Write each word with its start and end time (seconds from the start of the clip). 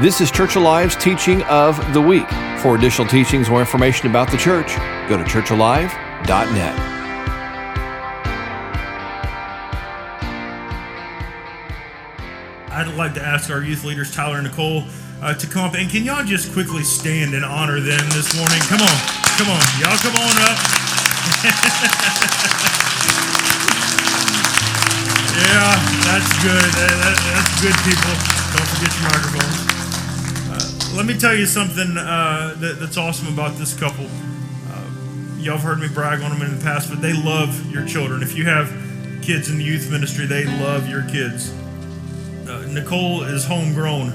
This 0.00 0.20
is 0.20 0.30
Church 0.30 0.56
Alive's 0.56 0.94
teaching 0.94 1.42
of 1.44 1.76
the 1.94 2.00
week. 2.00 2.28
For 2.60 2.76
additional 2.76 3.08
teachings 3.08 3.48
or 3.48 3.60
information 3.60 4.08
about 4.10 4.30
the 4.30 4.36
church, 4.36 4.76
go 5.08 5.16
to 5.16 5.24
churchalive.net. 5.24 6.92
I'd 12.68 12.92
like 12.94 13.14
to 13.14 13.24
ask 13.24 13.48
our 13.50 13.62
youth 13.62 13.84
leaders, 13.84 14.12
Tyler 14.14 14.36
and 14.38 14.46
Nicole, 14.48 14.84
uh, 15.22 15.32
to 15.34 15.46
come 15.46 15.64
up. 15.64 15.74
And 15.74 15.88
can 15.88 16.04
y'all 16.04 16.24
just 16.24 16.52
quickly 16.52 16.82
stand 16.82 17.34
and 17.34 17.44
honor 17.44 17.80
them 17.80 18.04
this 18.12 18.36
morning? 18.36 18.60
Come 18.68 18.82
on. 18.82 18.96
Come 19.40 19.48
on. 19.48 19.62
Y'all 19.80 19.96
come 20.04 20.16
on 20.16 20.34
up. 20.44 20.58
yeah, 25.40 25.72
that's 26.04 26.32
good. 26.44 26.68
That- 26.76 26.98
that- 27.00 27.22
that's 27.32 27.52
good, 27.62 27.76
people. 27.88 28.12
Don't 28.52 28.68
forget 28.76 28.92
your 29.00 29.08
microphones. 29.08 29.65
Let 30.96 31.04
me 31.04 31.12
tell 31.12 31.34
you 31.34 31.44
something 31.44 31.98
uh, 31.98 32.54
that, 32.56 32.80
that's 32.80 32.96
awesome 32.96 33.30
about 33.30 33.58
this 33.58 33.78
couple. 33.78 34.06
Uh, 34.06 34.90
y'all 35.36 35.58
have 35.58 35.60
heard 35.60 35.78
me 35.78 35.88
brag 35.88 36.22
on 36.22 36.30
them 36.30 36.40
in 36.40 36.56
the 36.56 36.64
past, 36.64 36.88
but 36.88 37.02
they 37.02 37.12
love 37.12 37.70
your 37.70 37.86
children. 37.86 38.22
If 38.22 38.34
you 38.34 38.46
have 38.46 38.68
kids 39.20 39.50
in 39.50 39.58
the 39.58 39.64
youth 39.64 39.90
ministry, 39.90 40.24
they 40.24 40.46
love 40.46 40.88
your 40.88 41.02
kids. 41.02 41.52
Uh, 42.48 42.66
Nicole 42.70 43.24
is 43.24 43.44
homegrown. 43.44 44.12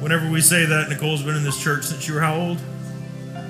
Whenever 0.00 0.30
we 0.30 0.40
say 0.40 0.64
that, 0.64 0.88
Nicole's 0.88 1.22
been 1.22 1.36
in 1.36 1.44
this 1.44 1.62
church 1.62 1.84
since 1.84 2.08
you 2.08 2.14
were 2.14 2.22
how 2.22 2.34
old? 2.34 2.58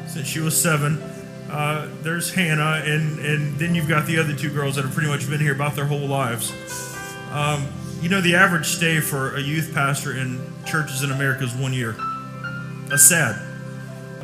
Since 0.09 0.27
she 0.27 0.41
was 0.41 0.60
seven. 0.60 1.01
Uh, 1.48 1.88
there's 2.02 2.34
Hannah, 2.34 2.82
and, 2.84 3.21
and 3.21 3.57
then 3.60 3.77
you've 3.77 3.88
got 3.88 4.07
the 4.07 4.19
other 4.19 4.34
two 4.34 4.51
girls 4.51 4.74
that 4.74 4.84
have 4.84 4.93
pretty 4.93 5.09
much 5.09 5.30
been 5.30 5.38
here 5.38 5.55
about 5.55 5.77
their 5.77 5.87
whole 5.87 6.09
lives. 6.09 6.51
Um, 7.30 7.69
you 8.02 8.09
know, 8.09 8.20
the 8.20 8.34
average 8.34 8.66
stay 8.66 8.98
for 8.98 9.37
a 9.37 9.41
youth 9.41 9.73
pastor 9.73 10.16
in 10.16 10.41
churches 10.66 11.05
in 11.05 11.12
America 11.12 11.45
is 11.45 11.55
one 11.55 11.73
year. 11.73 11.95
That's 12.88 13.09
sad. 13.09 13.40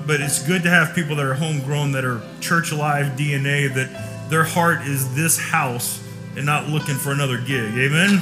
But 0.05 0.20
it's 0.20 0.44
good 0.44 0.64
to 0.64 0.70
have 0.70 0.97
people 0.97 1.14
that 1.16 1.25
are 1.25 1.34
homegrown, 1.34 1.92
that 1.92 2.05
are 2.05 2.20
church 2.41 2.72
alive 2.72 3.16
DNA, 3.16 3.72
that 3.75 4.30
their 4.30 4.42
heart 4.42 4.83
is 4.83 5.14
this 5.14 5.38
house 5.38 6.03
and 6.36 6.44
not 6.44 6.69
looking 6.69 6.97
for 6.97 7.12
another 7.12 7.38
gig. 7.38 7.72
Amen? 7.78 8.20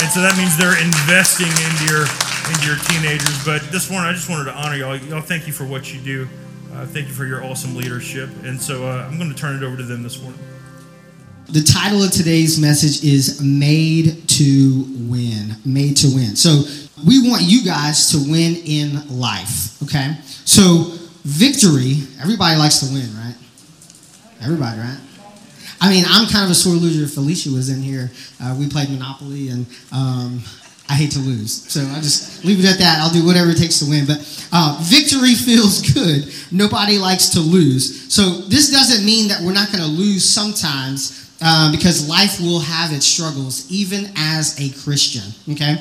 And 0.00 0.08
so 0.10 0.20
that 0.20 0.36
means 0.36 0.58
they're 0.58 0.78
investing 0.78 1.48
into 1.48 1.84
your 1.88 2.04
into 2.48 2.66
your 2.66 2.76
teenagers. 2.88 3.44
But 3.44 3.62
this 3.72 3.90
morning, 3.90 4.10
I 4.10 4.12
just 4.12 4.28
wanted 4.28 4.44
to 4.44 4.54
honor 4.54 4.76
y'all. 4.76 4.96
Y'all, 4.96 5.22
thank 5.22 5.46
you 5.46 5.52
for 5.54 5.64
what 5.64 5.92
you 5.92 6.00
do. 6.00 6.28
Uh, 6.74 6.84
thank 6.86 7.08
you 7.08 7.14
for 7.14 7.24
your 7.24 7.42
awesome 7.44 7.74
leadership. 7.74 8.28
And 8.44 8.60
so 8.60 8.86
uh, 8.86 9.08
I'm 9.10 9.16
going 9.16 9.30
to 9.30 9.36
turn 9.36 9.56
it 9.56 9.62
over 9.62 9.76
to 9.76 9.82
them 9.82 10.02
this 10.02 10.22
morning. 10.22 10.38
The 11.50 11.62
title 11.62 12.02
of 12.02 12.10
today's 12.10 12.60
message 12.60 13.02
is 13.02 13.40
Made 13.40 14.28
to 14.28 14.84
Win. 15.08 15.56
Made 15.64 15.96
to 15.96 16.08
Win. 16.08 16.36
So 16.36 16.64
we 17.06 17.26
want 17.26 17.40
you 17.44 17.64
guys 17.64 18.10
to 18.10 18.18
win 18.18 18.56
in 18.66 19.18
life, 19.18 19.82
okay? 19.82 20.18
So 20.44 20.92
victory, 21.24 22.02
everybody 22.20 22.58
likes 22.58 22.80
to 22.80 22.92
win, 22.92 23.08
right? 23.16 23.34
Everybody, 24.42 24.78
right? 24.78 25.00
I 25.80 25.88
mean, 25.88 26.04
I'm 26.06 26.28
kind 26.28 26.44
of 26.44 26.50
a 26.50 26.54
sore 26.54 26.74
loser. 26.74 27.08
Felicia 27.08 27.48
was 27.48 27.70
in 27.70 27.80
here, 27.80 28.10
uh, 28.42 28.54
we 28.58 28.68
played 28.68 28.90
Monopoly, 28.90 29.48
and 29.48 29.64
um, 29.90 30.42
I 30.90 30.96
hate 30.96 31.12
to 31.12 31.18
lose. 31.18 31.64
So 31.72 31.80
I 31.80 32.00
just 32.00 32.44
leave 32.44 32.58
it 32.62 32.68
at 32.68 32.78
that. 32.78 33.00
I'll 33.00 33.12
do 33.12 33.24
whatever 33.24 33.48
it 33.52 33.56
takes 33.56 33.78
to 33.78 33.88
win. 33.88 34.04
But 34.04 34.20
uh, 34.52 34.78
victory 34.82 35.34
feels 35.48 35.80
good. 35.94 36.30
Nobody 36.52 36.98
likes 36.98 37.30
to 37.30 37.40
lose. 37.40 38.12
So 38.12 38.44
this 38.48 38.70
doesn't 38.70 39.02
mean 39.02 39.28
that 39.28 39.40
we're 39.40 39.54
not 39.54 39.72
going 39.72 39.82
to 39.82 39.90
lose 39.90 40.26
sometimes 40.26 41.24
uh, 41.40 41.70
because 41.70 42.08
life 42.08 42.40
will 42.40 42.60
have 42.60 42.92
its 42.92 43.06
struggles, 43.06 43.70
even 43.70 44.10
as 44.16 44.58
a 44.60 44.70
Christian. 44.82 45.32
Okay? 45.52 45.76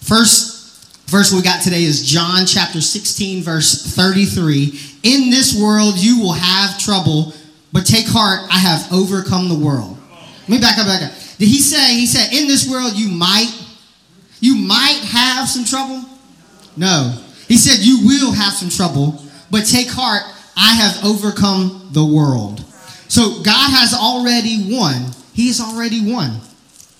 First 0.00 0.60
verse 1.08 1.32
we 1.32 1.42
got 1.42 1.62
today 1.62 1.82
is 1.82 2.06
John 2.06 2.46
chapter 2.46 2.80
16, 2.80 3.42
verse 3.42 3.94
33. 3.94 4.78
In 5.02 5.30
this 5.30 5.58
world 5.60 5.94
you 5.96 6.20
will 6.20 6.32
have 6.32 6.78
trouble, 6.78 7.32
but 7.72 7.86
take 7.86 8.06
heart, 8.06 8.46
I 8.50 8.58
have 8.58 8.92
overcome 8.92 9.48
the 9.48 9.58
world. 9.58 9.96
Let 10.42 10.48
me 10.48 10.58
back 10.58 10.78
up, 10.78 10.86
back 10.86 11.02
up. 11.02 11.12
Did 11.38 11.48
he 11.48 11.60
say, 11.60 11.94
he 11.94 12.06
said, 12.06 12.32
in 12.32 12.48
this 12.48 12.68
world 12.68 12.92
you 12.94 13.08
might, 13.08 13.50
you 14.40 14.56
might 14.56 15.00
have 15.04 15.48
some 15.48 15.64
trouble? 15.64 16.04
No. 16.76 17.16
He 17.48 17.56
said, 17.56 17.84
you 17.84 18.06
will 18.06 18.32
have 18.32 18.52
some 18.52 18.68
trouble, 18.68 19.22
but 19.50 19.64
take 19.64 19.88
heart, 19.88 20.22
I 20.56 20.74
have 20.74 21.04
overcome 21.04 21.88
the 21.92 22.04
world. 22.04 22.64
So 23.10 23.42
God 23.42 23.70
has 23.70 23.92
already 23.92 24.70
won. 24.70 25.10
He 25.34 25.48
has 25.48 25.60
already 25.60 26.00
won. 26.00 26.40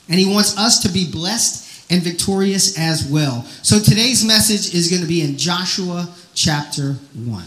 And 0.09 0.19
he 0.19 0.26
wants 0.26 0.59
us 0.59 0.81
to 0.81 0.88
be 0.88 1.09
blessed 1.09 1.88
and 1.88 2.03
victorious 2.03 2.76
as 2.76 3.09
well. 3.09 3.44
So 3.62 3.78
today's 3.78 4.25
message 4.25 4.75
is 4.75 4.91
going 4.91 5.03
to 5.03 5.09
be 5.09 5.22
in 5.22 5.38
Joshua 5.38 6.09
chapter 6.34 6.94
1. 7.15 7.44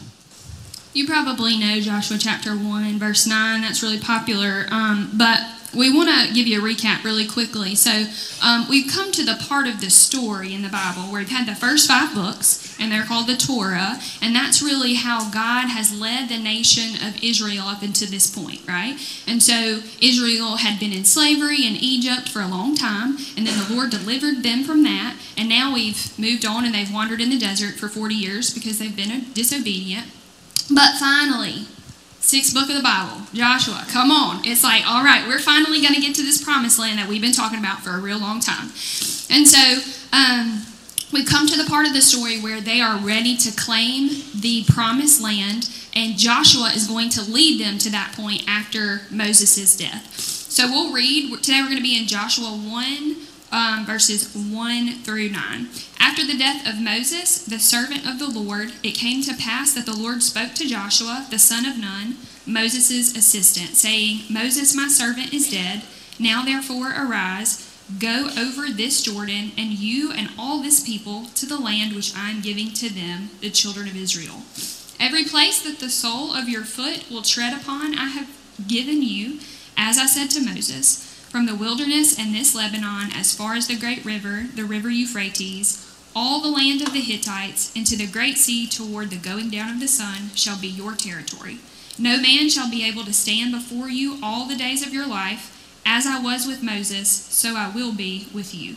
You 0.94 1.06
probably 1.06 1.58
know 1.58 1.82
Joshua 1.82 2.18
chapter 2.18 2.52
1, 2.52 3.00
verse 3.00 3.28
9. 3.28 3.62
That's 3.62 3.84
really 3.84 4.00
popular. 4.00 4.66
Um, 4.72 5.12
but 5.14 5.42
we 5.76 5.94
want 5.94 6.10
to 6.10 6.34
give 6.34 6.48
you 6.48 6.60
a 6.60 6.64
recap 6.64 7.04
really 7.04 7.28
quickly. 7.28 7.76
So, 7.76 8.06
um, 8.44 8.68
we've 8.70 8.92
come 8.92 9.12
to 9.12 9.24
the 9.24 9.36
part 9.48 9.68
of 9.68 9.82
the 9.82 9.90
story 9.90 10.54
in 10.54 10.62
the 10.62 10.70
Bible 10.70 11.04
where 11.04 11.22
we've 11.22 11.30
had 11.30 11.48
the 11.48 11.56
first 11.56 11.88
five 11.88 12.14
books, 12.14 12.76
and 12.80 12.92
they're 12.92 13.04
called 13.04 13.28
the 13.28 13.38
Torah. 13.38 14.00
And 14.22 14.36
that's 14.36 14.62
really 14.62 14.96
how 14.96 15.30
God 15.32 15.68
has 15.68 15.98
led 15.98 16.30
the 16.30 16.38
nation 16.38 16.96
of 17.08 17.24
Israel 17.24 17.66
up 17.68 17.84
into 17.84 18.10
this 18.10 18.30
point, 18.30 18.62
right? 18.68 18.98
And 19.28 19.42
so, 19.42 19.82
Israel 20.02 20.58
had 20.58 20.80
been 20.80 20.94
in 20.94 21.06
slavery 21.06 21.66
in 21.66 21.76
Egypt 21.76 22.30
for 22.30 22.42
a 22.42 22.48
long 22.48 22.76
time, 22.76 23.18
and 23.38 23.48
then 23.48 23.58
the 23.58 23.74
Lord 23.74 23.90
delivered 23.90 24.44
them 24.44 24.64
from 24.64 24.84
that. 24.84 25.18
And 25.38 25.50
now 25.50 25.74
we've 25.74 26.18
moved 26.20 26.46
on 26.46 26.66
and 26.66 26.74
they've 26.74 26.94
wandered 26.94 27.22
in 27.22 27.30
the 27.30 27.40
desert 27.40 27.76
for 27.76 27.88
40 27.90 28.16
years 28.16 28.54
because 28.54 28.80
they've 28.80 28.96
been 28.96 29.26
disobedient. 29.34 30.08
But 30.70 30.98
finally, 31.00 31.68
sixth 32.24 32.54
book 32.54 32.70
of 32.70 32.76
the 32.76 32.82
Bible, 32.82 33.22
Joshua, 33.34 33.86
come 33.90 34.10
on. 34.10 34.46
It's 34.46 34.64
like, 34.64 34.88
all 34.88 35.04
right, 35.04 35.28
we're 35.28 35.40
finally 35.40 35.82
going 35.82 35.94
to 35.94 36.00
get 36.00 36.16
to 36.16 36.24
this 36.24 36.42
promised 36.42 36.80
land 36.80 36.98
that 36.98 37.10
we've 37.10 37.22
been 37.22 37.34
talking 37.34 37.60
about 37.60 37.84
for 37.84 37.92
a 37.92 38.00
real 38.00 38.18
long 38.18 38.40
time. 38.40 38.72
And 39.30 39.46
so 39.46 39.84
um, 40.14 40.64
we've 41.12 41.28
come 41.28 41.46
to 41.48 41.58
the 41.58 41.70
part 41.70 41.86
of 41.86 41.94
the 41.94 42.02
story 42.02 42.40
where 42.40 42.62
they 42.62 42.80
are 42.80 42.98
ready 42.98 43.36
to 43.38 43.52
claim 43.52 44.24
the 44.40 44.64
promised 44.70 45.22
land, 45.22 45.70
and 45.94 46.18
Joshua 46.18 46.72
is 46.74 46.88
going 46.88 47.10
to 47.10 47.22
lead 47.22 47.60
them 47.60 47.78
to 47.80 47.92
that 47.92 48.14
point 48.16 48.44
after 48.48 49.02
Moses' 49.12 49.76
death. 49.76 50.18
So 50.18 50.68
we'll 50.68 50.94
read, 50.94 51.44
today 51.44 51.60
we're 51.62 51.68
going 51.68 51.78
to 51.78 51.84
be 51.84 52.00
in 52.00 52.08
Joshua 52.08 52.48
1, 52.48 53.16
um, 53.54 53.86
verses 53.86 54.34
1 54.36 55.04
through 55.04 55.30
9. 55.30 55.68
After 56.00 56.26
the 56.26 56.38
death 56.38 56.68
of 56.68 56.82
Moses, 56.82 57.46
the 57.46 57.60
servant 57.60 58.06
of 58.06 58.20
the 58.20 58.28
Lord, 58.28 58.74
it 58.82 58.96
came 58.96 59.22
to 59.24 59.36
pass 59.36 59.74
that 59.74 59.86
the 59.86 59.96
Lord 59.96 60.24
spoke 60.24 60.54
to 60.56 60.68
Joshua, 60.68 61.28
the 61.30 61.40
son 61.40 61.66
of 61.66 61.78
Nun, 61.78 62.18
Moses' 62.46 63.16
assistant, 63.16 63.78
saying, 63.78 64.24
Moses, 64.30 64.76
my 64.76 64.88
servant, 64.88 65.34
is 65.34 65.52
dead. 65.52 65.84
Now 66.20 66.44
therefore 66.44 66.90
arise, 66.90 67.70
go 68.00 68.30
over 68.38 68.68
this 68.70 69.02
Jordan, 69.02 69.52
and 69.58 69.72
you 69.72 70.12
and 70.12 70.30
all 70.38 70.62
this 70.62 70.84
people 70.84 71.26
to 71.36 71.46
the 71.46 71.60
land 71.60 71.96
which 71.96 72.16
I 72.18 72.32
am 72.32 72.42
giving 72.42 72.74
to 72.74 72.90
them, 72.90 73.30
the 73.40 73.52
children 73.52 73.88
of 73.88 73.96
Israel. 73.96 74.42
Every 75.00 75.26
place 75.26 75.62
that 75.62 75.80
the 75.80 75.90
sole 75.90 76.34
of 76.34 76.50
your 76.50 76.64
foot 76.64 77.10
will 77.10 77.22
tread 77.22 77.54
upon, 77.54 77.94
I 77.98 78.08
have 78.08 78.30
given 78.68 79.04
you, 79.04 79.40
as 79.78 79.98
I 79.98 80.06
said 80.06 80.30
to 80.32 80.42
Moses, 80.42 81.13
from 81.34 81.48
the 81.48 81.56
wilderness 81.56 82.16
and 82.20 82.32
this 82.32 82.54
Lebanon, 82.54 83.10
as 83.12 83.36
far 83.36 83.56
as 83.56 83.66
the 83.66 83.76
great 83.76 84.06
river, 84.06 84.46
the 84.54 84.64
river 84.64 84.92
Euphrates, 84.92 85.84
all 86.16 86.40
the 86.40 86.48
land 86.48 86.80
of 86.84 86.94
the 86.94 87.02
Hittites, 87.02 87.74
and 87.76 87.88
to 87.88 87.98
the 87.98 88.06
great 88.06 88.38
sea 88.38 88.68
toward 88.68 89.10
the 89.10 89.16
going 89.16 89.50
down 89.50 89.72
of 89.72 89.80
the 89.80 89.88
sun, 89.88 90.30
shall 90.36 90.62
be 90.62 90.68
your 90.68 90.94
territory. 90.94 91.58
No 91.98 92.22
man 92.22 92.50
shall 92.50 92.70
be 92.70 92.88
able 92.88 93.04
to 93.06 93.14
stand 93.14 93.52
before 93.52 93.90
you 93.90 94.20
all 94.22 94.46
the 94.46 94.56
days 94.56 94.86
of 94.86 94.94
your 94.94 95.08
life. 95.08 95.50
As 95.84 96.06
I 96.06 96.20
was 96.20 96.46
with 96.46 96.62
Moses, 96.62 97.10
so 97.10 97.56
I 97.56 97.72
will 97.74 97.94
be 97.94 98.28
with 98.32 98.54
you. 98.54 98.76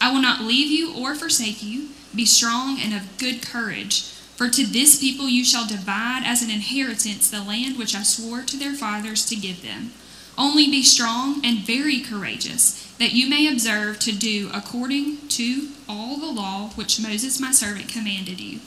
I 0.00 0.10
will 0.10 0.22
not 0.22 0.40
leave 0.40 0.70
you 0.70 0.94
or 0.96 1.14
forsake 1.14 1.62
you. 1.62 1.90
Be 2.14 2.24
strong 2.24 2.78
and 2.80 2.94
of 2.94 3.18
good 3.18 3.42
courage. 3.42 4.04
For 4.36 4.48
to 4.48 4.66
this 4.66 4.98
people 4.98 5.28
you 5.28 5.44
shall 5.44 5.68
divide 5.68 6.22
as 6.24 6.40
an 6.40 6.50
inheritance 6.50 7.28
the 7.28 7.42
land 7.42 7.76
which 7.76 7.94
I 7.94 8.04
swore 8.04 8.40
to 8.40 8.56
their 8.56 8.72
fathers 8.72 9.26
to 9.26 9.36
give 9.36 9.62
them. 9.62 9.92
Only 10.38 10.66
be 10.66 10.82
strong 10.82 11.44
and 11.44 11.58
very 11.58 12.00
courageous, 12.00 12.92
that 12.98 13.12
you 13.12 13.28
may 13.28 13.46
observe 13.46 13.98
to 14.00 14.12
do 14.12 14.50
according 14.52 15.28
to 15.28 15.68
all 15.88 16.16
the 16.16 16.26
law 16.26 16.70
which 16.74 17.00
Moses 17.00 17.40
my 17.40 17.52
servant 17.52 17.88
commanded 17.88 18.40
you. 18.40 18.60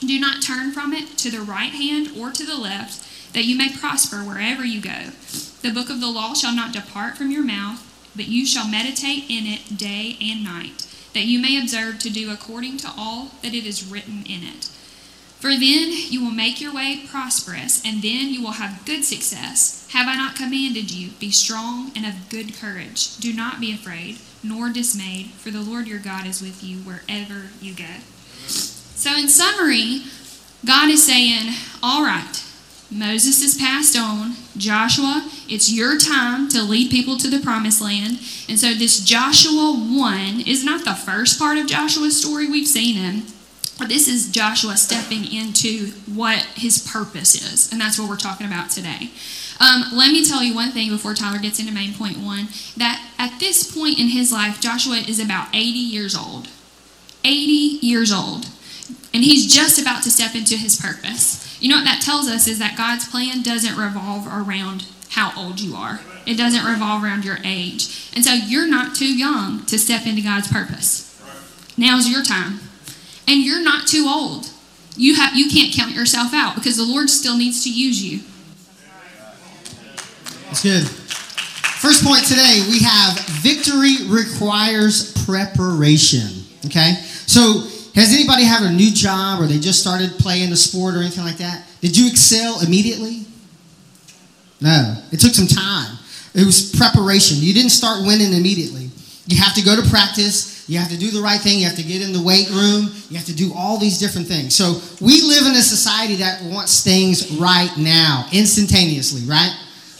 Do 0.00 0.20
not 0.20 0.42
turn 0.42 0.72
from 0.72 0.92
it 0.92 1.16
to 1.18 1.30
the 1.30 1.40
right 1.40 1.72
hand 1.72 2.10
or 2.18 2.30
to 2.30 2.44
the 2.44 2.58
left, 2.58 3.32
that 3.32 3.44
you 3.44 3.56
may 3.56 3.70
prosper 3.70 4.18
wherever 4.18 4.64
you 4.64 4.80
go. 4.80 5.10
The 5.62 5.72
book 5.72 5.90
of 5.90 6.00
the 6.00 6.10
law 6.10 6.34
shall 6.34 6.54
not 6.54 6.72
depart 6.72 7.16
from 7.16 7.30
your 7.30 7.44
mouth, 7.44 7.82
but 8.14 8.28
you 8.28 8.46
shall 8.46 8.68
meditate 8.68 9.24
in 9.28 9.46
it 9.46 9.76
day 9.76 10.16
and 10.20 10.44
night, 10.44 10.86
that 11.14 11.24
you 11.24 11.38
may 11.38 11.60
observe 11.60 11.98
to 12.00 12.10
do 12.10 12.30
according 12.30 12.76
to 12.78 12.92
all 12.96 13.32
that 13.42 13.54
it 13.54 13.66
is 13.66 13.86
written 13.86 14.22
in 14.26 14.42
it. 14.42 14.70
For 15.38 15.50
then 15.50 15.92
you 15.92 16.24
will 16.24 16.32
make 16.32 16.60
your 16.60 16.74
way 16.74 17.02
prosperous, 17.08 17.84
and 17.84 18.02
then 18.02 18.32
you 18.32 18.42
will 18.42 18.52
have 18.52 18.86
good 18.86 19.04
success. 19.04 19.86
Have 19.92 20.08
I 20.08 20.16
not 20.16 20.34
commanded 20.34 20.90
you? 20.90 21.10
Be 21.20 21.30
strong 21.30 21.92
and 21.94 22.06
of 22.06 22.28
good 22.30 22.54
courage. 22.54 23.18
Do 23.18 23.32
not 23.34 23.60
be 23.60 23.72
afraid, 23.72 24.18
nor 24.42 24.70
dismayed, 24.70 25.26
for 25.32 25.50
the 25.50 25.60
Lord 25.60 25.86
your 25.86 25.98
God 25.98 26.26
is 26.26 26.40
with 26.40 26.64
you 26.64 26.78
wherever 26.78 27.50
you 27.60 27.74
go. 27.74 28.00
So, 28.46 29.14
in 29.14 29.28
summary, 29.28 30.04
God 30.64 30.88
is 30.88 31.06
saying, 31.06 31.52
All 31.82 32.02
right, 32.02 32.42
Moses 32.90 33.42
has 33.42 33.56
passed 33.56 33.96
on. 33.96 34.36
Joshua, 34.56 35.30
it's 35.48 35.70
your 35.70 35.98
time 35.98 36.48
to 36.48 36.62
lead 36.62 36.90
people 36.90 37.18
to 37.18 37.28
the 37.28 37.40
promised 37.40 37.82
land. 37.82 38.20
And 38.48 38.58
so, 38.58 38.72
this 38.72 39.00
Joshua 39.00 39.74
1 39.76 40.44
is 40.46 40.64
not 40.64 40.84
the 40.84 40.94
first 40.94 41.38
part 41.38 41.58
of 41.58 41.66
Joshua's 41.66 42.18
story 42.18 42.48
we've 42.48 42.66
seen 42.66 42.96
him. 42.96 43.26
This 43.78 44.08
is 44.08 44.30
Joshua 44.30 44.76
stepping 44.76 45.30
into 45.30 45.88
what 46.12 46.38
his 46.54 46.78
purpose 46.78 47.34
is. 47.34 47.70
And 47.70 47.80
that's 47.80 47.98
what 47.98 48.08
we're 48.08 48.16
talking 48.16 48.46
about 48.46 48.70
today. 48.70 49.10
Um, 49.60 49.84
let 49.92 50.12
me 50.12 50.24
tell 50.24 50.42
you 50.42 50.54
one 50.54 50.70
thing 50.70 50.90
before 50.90 51.14
Tyler 51.14 51.38
gets 51.38 51.60
into 51.60 51.72
main 51.72 51.94
point 51.94 52.18
one 52.18 52.48
that 52.76 53.06
at 53.18 53.38
this 53.38 53.74
point 53.74 53.98
in 53.98 54.08
his 54.08 54.32
life, 54.32 54.60
Joshua 54.60 54.96
is 54.96 55.20
about 55.20 55.48
80 55.54 55.60
years 55.78 56.16
old. 56.16 56.48
80 57.24 57.86
years 57.86 58.12
old. 58.12 58.46
And 59.12 59.24
he's 59.24 59.52
just 59.52 59.80
about 59.80 60.02
to 60.04 60.10
step 60.10 60.34
into 60.34 60.56
his 60.56 60.76
purpose. 60.76 61.42
You 61.60 61.70
know 61.70 61.76
what 61.76 61.84
that 61.84 62.02
tells 62.02 62.28
us 62.28 62.46
is 62.46 62.58
that 62.58 62.76
God's 62.76 63.08
plan 63.08 63.42
doesn't 63.42 63.76
revolve 63.76 64.26
around 64.26 64.86
how 65.10 65.32
old 65.36 65.60
you 65.60 65.74
are, 65.74 66.00
it 66.26 66.36
doesn't 66.36 66.64
revolve 66.64 67.02
around 67.02 67.24
your 67.24 67.38
age. 67.44 68.10
And 68.14 68.24
so 68.24 68.32
you're 68.32 68.68
not 68.68 68.94
too 68.94 69.16
young 69.16 69.64
to 69.66 69.78
step 69.78 70.06
into 70.06 70.22
God's 70.22 70.52
purpose. 70.52 71.04
Now's 71.78 72.08
your 72.08 72.22
time. 72.22 72.60
And 73.28 73.42
you're 73.42 73.62
not 73.62 73.86
too 73.86 74.06
old. 74.08 74.50
You, 74.96 75.16
have, 75.16 75.34
you 75.34 75.50
can't 75.50 75.74
count 75.74 75.92
yourself 75.92 76.32
out 76.32 76.54
because 76.54 76.76
the 76.76 76.84
Lord 76.84 77.10
still 77.10 77.36
needs 77.36 77.64
to 77.64 77.72
use 77.72 78.02
you. 78.02 78.20
That's 80.46 80.62
good. 80.62 80.86
First 80.86 82.04
point 82.04 82.24
today, 82.24 82.64
we 82.70 82.80
have 82.80 83.18
victory 83.42 84.06
requires 84.06 85.12
preparation. 85.24 86.44
Okay? 86.64 86.94
So, 87.26 87.68
has 87.94 88.12
anybody 88.12 88.44
had 88.44 88.62
a 88.62 88.70
new 88.70 88.92
job 88.92 89.40
or 89.40 89.46
they 89.46 89.58
just 89.58 89.80
started 89.80 90.12
playing 90.18 90.50
the 90.50 90.56
sport 90.56 90.94
or 90.94 90.98
anything 90.98 91.24
like 91.24 91.38
that? 91.38 91.64
Did 91.80 91.96
you 91.96 92.08
excel 92.08 92.60
immediately? 92.60 93.24
No. 94.60 94.96
It 95.12 95.20
took 95.20 95.32
some 95.32 95.46
time. 95.46 95.96
It 96.34 96.44
was 96.44 96.74
preparation. 96.76 97.38
You 97.40 97.54
didn't 97.54 97.70
start 97.70 98.06
winning 98.06 98.32
immediately. 98.32 98.90
You 99.26 99.40
have 99.40 99.54
to 99.54 99.62
go 99.62 99.80
to 99.80 99.88
practice. 99.88 100.55
You 100.68 100.78
have 100.78 100.90
to 100.90 100.98
do 100.98 101.10
the 101.10 101.22
right 101.22 101.40
thing. 101.40 101.60
You 101.60 101.66
have 101.66 101.76
to 101.76 101.82
get 101.82 102.02
in 102.02 102.12
the 102.12 102.22
weight 102.22 102.50
room. 102.50 102.90
You 103.08 103.16
have 103.16 103.26
to 103.26 103.34
do 103.34 103.52
all 103.54 103.78
these 103.78 103.98
different 103.98 104.26
things. 104.26 104.54
So 104.54 104.80
we 105.00 105.22
live 105.22 105.46
in 105.46 105.52
a 105.52 105.62
society 105.62 106.16
that 106.16 106.42
wants 106.42 106.82
things 106.82 107.30
right 107.38 107.70
now, 107.78 108.26
instantaneously, 108.32 109.22
right? 109.30 109.54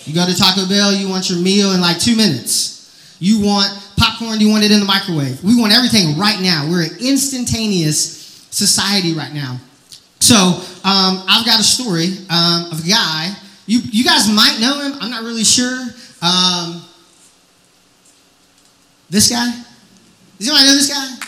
You 0.05 0.15
go 0.15 0.27
to 0.27 0.37
Taco 0.37 0.69
Bell, 0.69 0.93
you 0.93 1.09
want 1.09 1.31
your 1.31 1.39
meal 1.39 1.73
in 1.73 1.81
like 1.81 1.99
two 1.99 2.17
minutes. 2.17 3.17
You 3.21 3.41
want 3.41 3.69
popcorn, 3.97 4.41
you 4.41 4.51
want 4.51 4.65
it 4.65 4.71
in 4.71 4.81
the 4.81 4.87
microwave. 4.87 5.43
We 5.43 5.59
want 5.59 5.73
everything 5.73 6.19
right 6.19 6.41
now. 6.41 6.67
We're 6.69 6.83
an 6.83 6.99
instantaneous 7.01 8.47
society 8.51 9.15
right 9.15 9.33
now. 9.33 9.61
So 10.21 10.35
um, 10.37 11.23
I've 11.29 11.47
got 11.47 11.61
a 11.61 11.65
story 11.65 12.19
um, 12.29 12.73
of 12.73 12.85
a 12.85 12.89
guy. 12.89 13.31
You, 13.67 13.81
you 13.85 14.05
guys 14.05 14.29
might 14.33 14.59
know 14.61 14.81
him. 14.81 14.99
I'm 15.01 15.11
not 15.11 15.23
really 15.23 15.45
sure. 15.45 15.81
Um, 16.23 16.83
this 19.11 19.31
guy? 19.31 19.53
Does 20.39 20.49
anybody 20.49 20.67
know 20.69 20.75
this 20.75 20.89
guy? 20.89 21.27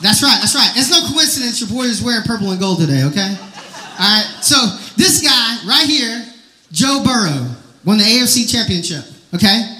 That's 0.00 0.22
right, 0.22 0.38
that's 0.40 0.54
right. 0.54 0.70
It's 0.76 0.90
no 0.90 1.00
coincidence 1.12 1.60
your 1.60 1.70
boy 1.70 1.84
is 1.84 2.02
wearing 2.02 2.22
purple 2.22 2.50
and 2.50 2.60
gold 2.60 2.78
today, 2.78 3.04
okay? 3.04 3.34
All 3.34 3.98
right, 3.98 4.38
so 4.42 4.54
this 4.96 5.22
guy 5.22 5.58
right 5.66 5.86
here, 5.86 6.24
Joe 6.70 7.02
Burrow, 7.04 7.50
won 7.84 7.98
the 7.98 8.04
AFC 8.04 8.50
championship, 8.50 9.04
okay? 9.34 9.76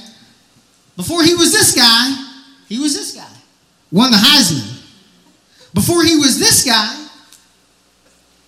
Before 0.97 1.23
he 1.23 1.35
was 1.35 1.53
this 1.53 1.75
guy, 1.77 2.11
he 2.69 2.81
was 2.81 2.95
this 2.97 3.15
guy, 3.15 3.31
won 3.93 4.11
the 4.11 4.17
Heisman. 4.17 4.83
Before 5.73 6.03
he 6.03 6.17
was 6.17 6.41
this 6.41 6.65
guy, 6.65 7.07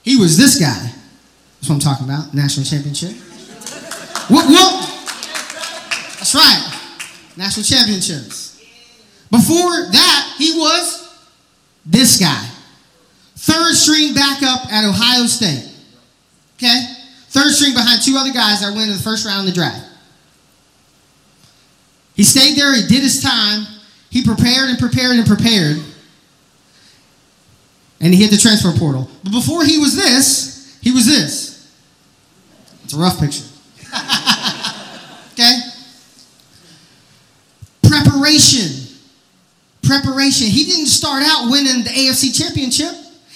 he 0.02 0.16
was 0.16 0.36
this 0.36 0.58
guy. 0.58 0.90
That's 1.60 1.68
what 1.68 1.74
I'm 1.74 1.80
talking 1.80 2.06
about, 2.06 2.34
national 2.34 2.66
championship. 2.66 3.12
Whoop, 4.28 4.46
whoop. 4.48 4.80
That's 6.18 6.34
right, 6.34 6.80
national 7.36 7.64
championships. 7.64 8.49
Before 9.30 9.70
that, 9.92 10.34
he 10.38 10.56
was 10.56 11.18
this 11.86 12.18
guy. 12.18 12.48
Third 13.36 13.74
string 13.74 14.14
backup 14.14 14.70
at 14.72 14.84
Ohio 14.84 15.26
State. 15.26 15.70
Okay? 16.56 16.80
Third 17.28 17.52
string 17.52 17.72
behind 17.74 18.02
two 18.02 18.16
other 18.16 18.32
guys 18.32 18.60
that 18.60 18.74
went 18.74 18.90
in 18.90 18.96
the 18.96 19.02
first 19.02 19.24
round 19.24 19.40
of 19.40 19.46
the 19.46 19.52
draft. 19.52 19.86
He 22.14 22.24
stayed 22.24 22.56
there, 22.56 22.74
he 22.74 22.86
did 22.86 23.02
his 23.02 23.22
time, 23.22 23.66
he 24.10 24.22
prepared 24.22 24.68
and 24.68 24.78
prepared 24.78 25.16
and 25.16 25.26
prepared, 25.26 25.78
and 28.00 28.12
he 28.12 28.20
hit 28.20 28.30
the 28.30 28.36
transfer 28.36 28.72
portal. 28.76 29.08
But 29.22 29.32
before 29.32 29.64
he 29.64 29.78
was 29.78 29.94
this, 29.96 30.78
he 30.82 30.90
was 30.90 31.06
this. 31.06 31.72
It's 32.84 32.92
a 32.92 32.98
rough 32.98 33.20
picture. 33.20 33.44
okay? 35.32 35.60
Preparation. 37.82 38.79
Preparation. 39.90 40.46
He 40.46 40.66
didn't 40.66 40.86
start 40.86 41.24
out 41.26 41.50
winning 41.50 41.82
the 41.82 41.90
AFC 41.90 42.30
championship. 42.38 42.94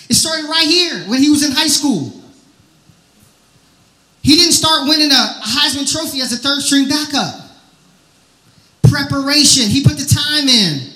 It 0.08 0.14
started 0.14 0.48
right 0.48 0.62
here 0.62 1.00
when 1.08 1.20
he 1.20 1.28
was 1.28 1.42
in 1.42 1.50
high 1.50 1.66
school. 1.66 2.12
He 4.22 4.36
didn't 4.36 4.52
start 4.52 4.88
winning 4.88 5.10
a 5.10 5.40
Heisman 5.42 5.90
Trophy 5.90 6.20
as 6.20 6.32
a 6.32 6.36
third 6.36 6.62
string 6.62 6.88
backup. 6.88 7.34
Preparation. 8.88 9.64
He 9.64 9.82
put 9.82 9.98
the 9.98 10.06
time 10.06 10.48
in. 10.48 10.92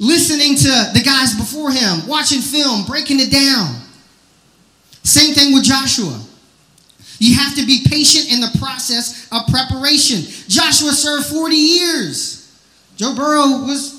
Listening 0.00 0.56
to 0.56 0.90
the 0.92 1.02
guys 1.04 1.36
before 1.36 1.70
him, 1.70 2.08
watching 2.08 2.40
film, 2.40 2.84
breaking 2.84 3.20
it 3.20 3.30
down. 3.30 3.80
Same 5.04 5.34
thing 5.34 5.54
with 5.54 5.62
Joshua. 5.62 6.20
You 7.20 7.36
have 7.36 7.54
to 7.54 7.64
be 7.64 7.84
patient 7.88 8.32
in 8.32 8.40
the 8.40 8.58
process 8.58 9.28
of 9.30 9.46
preparation. 9.46 10.22
Joshua 10.48 10.90
served 10.90 11.26
40 11.26 11.54
years. 11.54 12.58
Joe 12.96 13.14
Burrow 13.14 13.64
was 13.64 13.91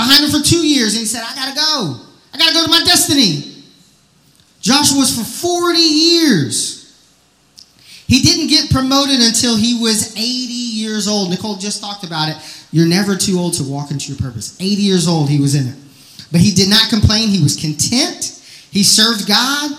behind 0.00 0.24
him 0.24 0.30
for 0.30 0.40
two 0.40 0.66
years 0.66 0.94
and 0.94 1.00
he 1.00 1.06
said, 1.06 1.22
I 1.22 1.34
got 1.34 1.48
to 1.50 1.54
go. 1.54 2.00
I 2.32 2.38
got 2.38 2.48
to 2.48 2.54
go 2.54 2.64
to 2.64 2.70
my 2.70 2.82
destiny. 2.84 3.64
Joshua 4.60 4.98
was 4.98 5.16
for 5.16 5.24
40 5.24 5.78
years. 5.78 6.80
He 8.06 8.22
didn't 8.22 8.48
get 8.48 8.70
promoted 8.70 9.20
until 9.20 9.56
he 9.56 9.78
was 9.80 10.16
80 10.16 10.22
years 10.22 11.06
old. 11.06 11.30
Nicole 11.30 11.56
just 11.56 11.80
talked 11.82 12.02
about 12.02 12.28
it. 12.30 12.36
You're 12.72 12.88
never 12.88 13.14
too 13.14 13.38
old 13.38 13.54
to 13.54 13.64
walk 13.64 13.90
into 13.90 14.10
your 14.10 14.18
purpose. 14.18 14.56
80 14.58 14.82
years 14.82 15.06
old, 15.06 15.28
he 15.28 15.38
was 15.38 15.54
in 15.54 15.68
it. 15.68 15.76
But 16.32 16.40
he 16.40 16.52
did 16.52 16.70
not 16.70 16.88
complain. 16.88 17.28
He 17.28 17.42
was 17.42 17.56
content. 17.56 18.42
He 18.70 18.82
served 18.82 19.28
God. 19.28 19.70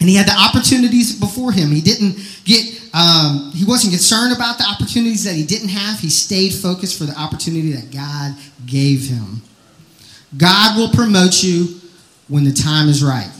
And 0.00 0.08
he 0.08 0.16
had 0.16 0.26
the 0.26 0.36
opportunities 0.36 1.18
before 1.18 1.52
him. 1.52 1.70
He 1.70 1.82
didn't 1.82 2.16
get, 2.44 2.79
um, 2.92 3.52
he 3.54 3.64
wasn't 3.64 3.92
concerned 3.92 4.34
about 4.34 4.58
the 4.58 4.64
opportunities 4.64 5.24
that 5.24 5.34
he 5.34 5.44
didn't 5.44 5.68
have. 5.68 6.00
He 6.00 6.10
stayed 6.10 6.52
focused 6.52 6.98
for 6.98 7.04
the 7.04 7.18
opportunity 7.18 7.72
that 7.72 7.92
God 7.92 8.34
gave 8.66 9.06
him. 9.06 9.42
God 10.36 10.76
will 10.76 10.90
promote 10.90 11.42
you 11.42 11.80
when 12.28 12.44
the 12.44 12.52
time 12.52 12.88
is 12.88 13.02
right. 13.02 13.30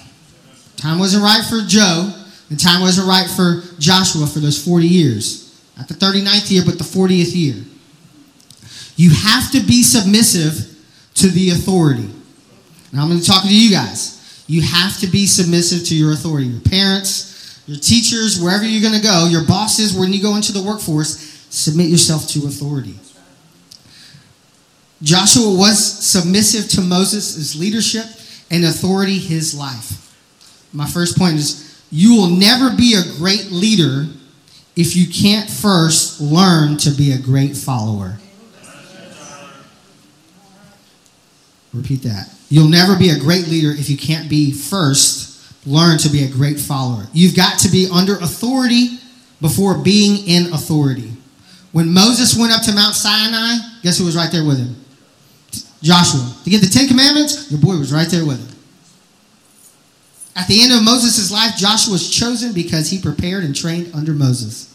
Time 0.77 0.99
wasn't 0.99 1.23
right 1.23 1.45
for 1.45 1.61
Joe. 1.67 2.13
The 2.49 2.57
time 2.57 2.81
wasn't 2.81 3.07
right 3.07 3.29
for 3.29 3.63
Joshua 3.79 4.27
for 4.27 4.41
those 4.41 4.63
40 4.65 4.87
years. 4.87 5.63
Not 5.77 5.89
the 5.89 5.95
39th 5.95 6.51
year, 6.51 6.63
but 6.65 6.79
the 6.79 6.85
40th 6.85 7.35
year. 7.35 7.57
You 8.97 9.11
have 9.11 9.51
to 9.53 9.61
be 9.61 9.83
submissive 9.83 10.77
to 11.15 11.29
the 11.29 11.51
authority. 11.51 12.11
Now 12.93 13.03
I'm 13.03 13.09
going 13.09 13.21
to 13.21 13.27
talk 13.27 13.45
to 13.45 13.55
you 13.55 13.71
guys. 13.71 14.45
You 14.47 14.63
have 14.63 14.99
to 14.99 15.07
be 15.07 15.27
submissive 15.27 15.87
to 15.89 15.95
your 15.95 16.13
authority. 16.13 16.49
Your 16.49 16.61
parents, 16.61 17.30
your 17.71 17.79
teachers, 17.79 18.43
wherever 18.43 18.65
you're 18.65 18.83
going 18.83 19.01
to 19.01 19.07
go, 19.07 19.29
your 19.31 19.45
bosses, 19.45 19.97
when 19.97 20.13
you 20.13 20.21
go 20.21 20.35
into 20.35 20.51
the 20.51 20.61
workforce, 20.61 21.19
submit 21.51 21.87
yourself 21.89 22.27
to 22.27 22.41
authority. 22.49 22.97
Joshua 25.05 25.57
was 25.57 25.79
submissive 26.05 26.69
to 26.71 26.81
Moses' 26.81 27.55
leadership 27.55 28.07
and 28.51 28.65
authority 28.65 29.19
his 29.19 29.57
life. 29.57 30.13
My 30.73 30.89
first 30.89 31.17
point 31.17 31.37
is 31.37 31.81
you 31.93 32.17
will 32.17 32.31
never 32.31 32.75
be 32.75 32.95
a 32.95 33.17
great 33.19 33.53
leader 33.53 34.07
if 34.75 34.97
you 34.97 35.07
can't 35.07 35.49
first 35.49 36.21
learn 36.21 36.77
to 36.79 36.91
be 36.91 37.13
a 37.13 37.19
great 37.19 37.57
follower. 37.57 38.19
Repeat 41.73 42.03
that. 42.03 42.35
You'll 42.49 42.69
never 42.69 42.99
be 42.99 43.11
a 43.11 43.19
great 43.19 43.47
leader 43.47 43.71
if 43.71 43.89
you 43.89 43.97
can't 43.97 44.29
be 44.29 44.51
first 44.51 45.30
learn 45.67 45.99
to 45.99 46.09
be 46.09 46.25
a 46.25 46.29
great 46.29 46.59
follower. 46.59 47.07
You've 47.13 47.37
got 47.37 47.59
to 47.61 47.69
be 47.69 47.89
under 47.93 48.17
authority 48.17 48.99
before 49.41 49.79
being 49.79 50.27
in 50.27 50.53
authority. 50.53 51.13
When 51.73 51.93
Moses 51.93 52.37
went 52.37 52.53
up 52.53 52.63
to 52.65 52.73
Mount 52.73 52.95
Sinai, 52.95 53.57
guess 53.83 53.99
who 53.99 54.05
was 54.05 54.17
right 54.17 54.31
there 54.33 54.45
with 54.45 54.59
him? 54.59 54.77
Joshua. 55.83 56.35
To 56.45 56.51
get 56.51 56.61
the 56.61 56.69
Ten 56.69 56.89
Commandments, 56.89 57.51
your 57.51 57.61
boy 57.61 57.79
was 57.79 57.93
right 57.93 58.09
there 58.09 58.27
with 58.27 58.39
him. 58.39 58.57
At 60.37 60.47
the 60.47 60.63
end 60.63 60.73
of 60.73 60.85
Moses' 60.85 61.31
life, 61.31 61.57
Joshua 61.57 61.93
was 61.93 62.11
chosen 62.11 62.53
because 62.53 62.91
he 62.91 63.01
prepared 63.01 63.45
and 63.45 63.55
trained 63.55 63.95
under 63.95 64.13
Moses. 64.13 64.75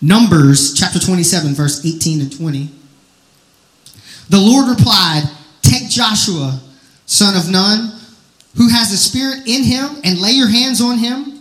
Numbers 0.00 0.74
chapter 0.74 0.98
27, 0.98 1.54
verse 1.54 1.84
18 1.84 2.20
and 2.20 2.36
20. 2.36 2.70
The 4.28 4.38
Lord 4.38 4.68
replied, 4.68 5.24
Take 5.62 5.88
Joshua, 5.88 6.60
son 7.06 7.36
of 7.36 7.50
Nun, 7.50 7.92
who 8.56 8.68
has 8.68 8.90
the 8.90 8.96
Spirit 8.96 9.46
in 9.46 9.64
him, 9.64 10.00
and 10.04 10.20
lay 10.20 10.32
your 10.32 10.48
hands 10.48 10.80
on 10.80 10.98
him. 10.98 11.40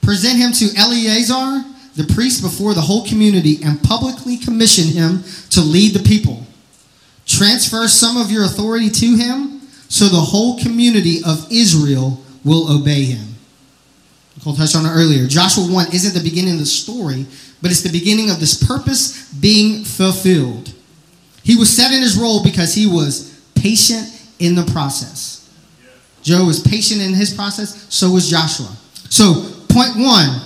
Present 0.00 0.38
him 0.38 0.52
to 0.52 0.76
Eleazar, 0.76 1.64
the 1.96 2.12
priest, 2.14 2.42
before 2.42 2.74
the 2.74 2.80
whole 2.80 3.06
community, 3.06 3.58
and 3.64 3.82
publicly 3.82 4.36
commission 4.36 4.86
him 4.86 5.22
to 5.50 5.60
lead 5.60 5.94
the 5.94 6.02
people. 6.02 6.46
Transfer 7.26 7.86
some 7.88 8.16
of 8.16 8.30
your 8.30 8.44
authority 8.44 8.90
to 8.90 9.16
him, 9.16 9.60
so 9.88 10.06
the 10.06 10.16
whole 10.16 10.58
community 10.60 11.18
of 11.24 11.46
Israel 11.50 12.20
will 12.44 12.70
obey 12.72 13.04
him. 13.04 13.34
Nicole 14.36 14.54
touched 14.54 14.74
on 14.74 14.86
it 14.86 14.90
earlier. 14.90 15.26
Joshua 15.26 15.64
1 15.64 15.86
isn't 15.92 16.20
the 16.20 16.28
beginning 16.28 16.54
of 16.54 16.60
the 16.60 16.66
story, 16.66 17.26
but 17.60 17.70
it's 17.70 17.82
the 17.82 17.92
beginning 17.92 18.30
of 18.30 18.40
this 18.40 18.62
purpose 18.64 19.32
being 19.34 19.84
fulfilled. 19.84 20.72
He 21.44 21.56
was 21.56 21.74
set 21.74 21.92
in 21.92 22.02
his 22.02 22.16
role 22.16 22.42
because 22.42 22.74
he 22.74 22.86
was 22.86 23.40
patient 23.54 24.08
in 24.38 24.54
the 24.54 24.64
process. 24.72 25.41
Joe 26.22 26.44
was 26.46 26.60
patient 26.60 27.00
in 27.00 27.14
his 27.14 27.32
process, 27.34 27.86
so 27.92 28.10
was 28.10 28.28
Joshua. 28.30 28.68
So, 29.10 29.50
point 29.68 29.96
one 29.96 30.40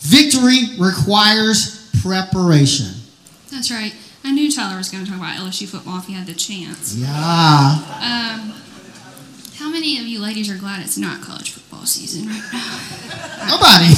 victory 0.00 0.76
requires 0.78 1.90
preparation. 2.02 2.92
That's 3.50 3.70
right. 3.70 3.94
I 4.24 4.32
knew 4.32 4.50
Tyler 4.50 4.76
was 4.78 4.88
going 4.88 5.04
to 5.04 5.10
talk 5.10 5.20
about 5.20 5.36
LSU 5.38 5.68
football 5.68 5.98
if 5.98 6.06
he 6.06 6.12
had 6.14 6.26
the 6.26 6.34
chance. 6.34 6.94
Yeah. 6.94 7.06
Um, 7.08 8.54
how 9.56 9.70
many 9.70 9.98
of 10.00 10.06
you 10.06 10.20
ladies 10.20 10.50
are 10.50 10.58
glad 10.58 10.80
it's 10.82 10.98
not 10.98 11.20
college 11.22 11.50
football 11.52 11.86
season 11.86 12.26
right 12.28 12.42
now? 12.52 12.78
Nobody. 13.56 13.94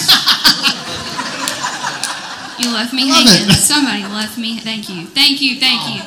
You 2.58 2.72
left 2.74 2.92
me 2.92 3.08
Love 3.08 3.24
hanging. 3.24 3.50
it. 3.50 3.54
Somebody 3.54 4.02
left 4.02 4.36
me. 4.36 4.58
Thank 4.58 4.90
you. 4.90 5.06
Thank 5.06 5.40
you. 5.40 5.60
Thank 5.60 5.94
you. 5.94 6.02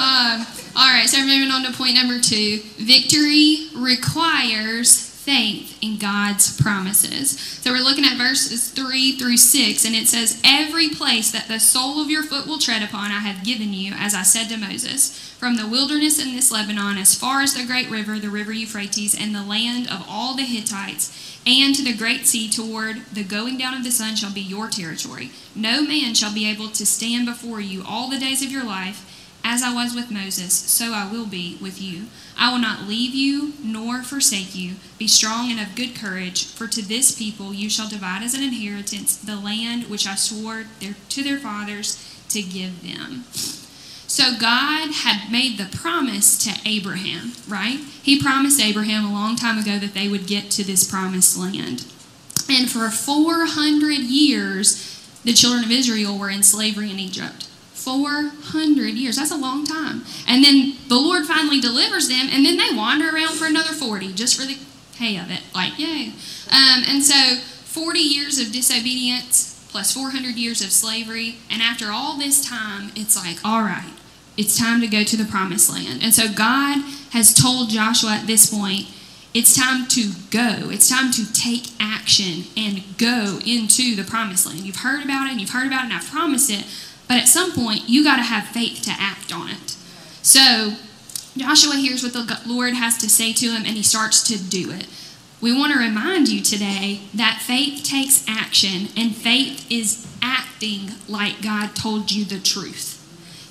Um, 0.00 0.46
all 0.78 0.94
right, 0.94 1.08
so 1.08 1.18
moving 1.26 1.50
on 1.50 1.64
to 1.64 1.72
point 1.72 1.96
number 1.96 2.20
two. 2.20 2.60
Victory 2.76 3.66
requires 3.74 5.08
faith 5.08 5.76
in 5.82 5.98
God's 5.98 6.56
promises. 6.60 7.38
So 7.40 7.72
we're 7.72 7.82
looking 7.82 8.04
at 8.04 8.16
verses 8.16 8.70
three 8.70 9.18
through 9.18 9.38
six, 9.38 9.84
and 9.84 9.96
it 9.96 10.06
says, 10.06 10.40
Every 10.44 10.88
place 10.88 11.32
that 11.32 11.48
the 11.48 11.58
sole 11.58 12.00
of 12.00 12.10
your 12.10 12.22
foot 12.22 12.46
will 12.46 12.60
tread 12.60 12.84
upon, 12.84 13.10
I 13.10 13.18
have 13.18 13.44
given 13.44 13.72
you, 13.72 13.92
as 13.96 14.14
I 14.14 14.22
said 14.22 14.48
to 14.50 14.56
Moses, 14.56 15.18
from 15.36 15.56
the 15.56 15.66
wilderness 15.66 16.24
in 16.24 16.36
this 16.36 16.52
Lebanon, 16.52 16.96
as 16.96 17.12
far 17.12 17.40
as 17.40 17.54
the 17.54 17.66
great 17.66 17.90
river, 17.90 18.20
the 18.20 18.30
river 18.30 18.52
Euphrates, 18.52 19.20
and 19.20 19.34
the 19.34 19.42
land 19.42 19.88
of 19.88 20.06
all 20.08 20.36
the 20.36 20.44
Hittites, 20.44 21.40
and 21.44 21.74
to 21.74 21.82
the 21.82 21.96
great 21.96 22.24
sea 22.24 22.48
toward 22.48 23.04
the 23.12 23.24
going 23.24 23.58
down 23.58 23.74
of 23.74 23.82
the 23.82 23.90
sun 23.90 24.14
shall 24.14 24.32
be 24.32 24.40
your 24.40 24.68
territory. 24.68 25.32
No 25.56 25.82
man 25.82 26.14
shall 26.14 26.32
be 26.32 26.48
able 26.48 26.68
to 26.68 26.86
stand 26.86 27.26
before 27.26 27.60
you 27.60 27.82
all 27.84 28.08
the 28.08 28.18
days 28.20 28.44
of 28.44 28.52
your 28.52 28.64
life. 28.64 29.04
As 29.50 29.62
I 29.62 29.72
was 29.72 29.94
with 29.94 30.10
Moses, 30.10 30.52
so 30.52 30.92
I 30.92 31.10
will 31.10 31.24
be 31.24 31.56
with 31.58 31.80
you. 31.80 32.08
I 32.36 32.52
will 32.52 32.58
not 32.58 32.82
leave 32.82 33.14
you 33.14 33.54
nor 33.64 34.02
forsake 34.02 34.54
you. 34.54 34.74
Be 34.98 35.08
strong 35.08 35.50
and 35.50 35.58
of 35.58 35.74
good 35.74 35.94
courage, 35.94 36.44
for 36.44 36.66
to 36.66 36.82
this 36.86 37.18
people 37.18 37.54
you 37.54 37.70
shall 37.70 37.88
divide 37.88 38.22
as 38.22 38.34
an 38.34 38.42
inheritance 38.42 39.16
the 39.16 39.36
land 39.36 39.84
which 39.84 40.06
I 40.06 40.16
swore 40.16 40.64
their, 40.80 40.96
to 41.08 41.22
their 41.24 41.38
fathers 41.38 41.96
to 42.28 42.42
give 42.42 42.82
them. 42.82 43.24
So 44.06 44.36
God 44.38 44.90
had 44.92 45.32
made 45.32 45.56
the 45.56 45.74
promise 45.74 46.36
to 46.44 46.68
Abraham, 46.68 47.32
right? 47.48 47.80
He 48.02 48.20
promised 48.20 48.60
Abraham 48.60 49.06
a 49.06 49.14
long 49.14 49.34
time 49.34 49.56
ago 49.56 49.78
that 49.78 49.94
they 49.94 50.08
would 50.08 50.26
get 50.26 50.50
to 50.50 50.62
this 50.62 50.84
promised 50.84 51.38
land. 51.38 51.86
And 52.50 52.70
for 52.70 52.90
400 52.90 53.92
years, 54.00 55.20
the 55.24 55.32
children 55.32 55.64
of 55.64 55.70
Israel 55.70 56.18
were 56.18 56.28
in 56.28 56.42
slavery 56.42 56.90
in 56.90 56.98
Egypt. 56.98 57.47
400 57.78 58.94
years. 58.94 59.16
That's 59.16 59.30
a 59.30 59.36
long 59.36 59.64
time. 59.64 60.02
And 60.26 60.42
then 60.42 60.74
the 60.88 60.98
Lord 60.98 61.24
finally 61.26 61.60
delivers 61.60 62.08
them, 62.08 62.28
and 62.30 62.44
then 62.44 62.56
they 62.56 62.76
wander 62.76 63.08
around 63.08 63.36
for 63.36 63.46
another 63.46 63.72
40 63.72 64.12
just 64.12 64.38
for 64.38 64.46
the 64.46 64.58
hay 64.96 65.16
of 65.16 65.30
it. 65.30 65.42
Like, 65.54 65.78
yay. 65.78 66.12
Um, 66.50 66.82
and 66.88 67.02
so 67.02 67.36
40 67.36 67.98
years 67.98 68.38
of 68.38 68.52
disobedience 68.52 69.54
plus 69.68 69.92
400 69.92 70.34
years 70.34 70.62
of 70.62 70.72
slavery. 70.72 71.36
And 71.50 71.62
after 71.62 71.90
all 71.92 72.16
this 72.16 72.44
time, 72.44 72.90
it's 72.96 73.16
like, 73.16 73.38
all 73.44 73.62
right, 73.62 73.92
it's 74.36 74.58
time 74.58 74.80
to 74.80 74.88
go 74.88 75.04
to 75.04 75.16
the 75.16 75.24
promised 75.24 75.70
land. 75.70 76.02
And 76.02 76.12
so 76.12 76.32
God 76.32 76.78
has 77.10 77.34
told 77.34 77.70
Joshua 77.70 78.12
at 78.12 78.26
this 78.26 78.52
point, 78.52 78.86
it's 79.34 79.54
time 79.54 79.86
to 79.88 80.10
go. 80.30 80.70
It's 80.70 80.88
time 80.88 81.12
to 81.12 81.32
take 81.32 81.68
action 81.78 82.44
and 82.56 82.82
go 82.96 83.38
into 83.46 83.94
the 83.94 84.04
promised 84.04 84.46
land. 84.46 84.60
You've 84.60 84.76
heard 84.76 85.04
about 85.04 85.26
it 85.26 85.32
and 85.32 85.40
you've 85.40 85.50
heard 85.50 85.66
about 85.66 85.82
it 85.82 85.84
and 85.84 85.92
I've 85.92 86.10
promised 86.10 86.50
it, 86.50 86.64
but 87.08 87.16
at 87.16 87.26
some 87.26 87.52
point 87.52 87.88
you 87.88 88.04
got 88.04 88.16
to 88.16 88.22
have 88.22 88.46
faith 88.46 88.82
to 88.82 88.92
act 88.96 89.32
on 89.32 89.48
it. 89.48 89.76
So 90.22 90.74
Joshua 91.36 91.76
hears 91.76 92.02
what 92.02 92.12
the 92.12 92.40
Lord 92.46 92.74
has 92.74 92.98
to 92.98 93.08
say 93.08 93.32
to 93.32 93.46
him 93.46 93.64
and 93.64 93.76
he 93.76 93.82
starts 93.82 94.22
to 94.24 94.38
do 94.38 94.70
it. 94.70 94.86
We 95.40 95.56
want 95.56 95.72
to 95.72 95.78
remind 95.78 96.28
you 96.28 96.42
today 96.42 97.02
that 97.14 97.40
faith 97.40 97.84
takes 97.84 98.24
action 98.28 98.88
and 98.96 99.14
faith 99.14 99.70
is 99.70 100.06
acting 100.20 100.90
like 101.08 101.42
God 101.42 101.76
told 101.76 102.10
you 102.10 102.24
the 102.24 102.40
truth. 102.40 102.96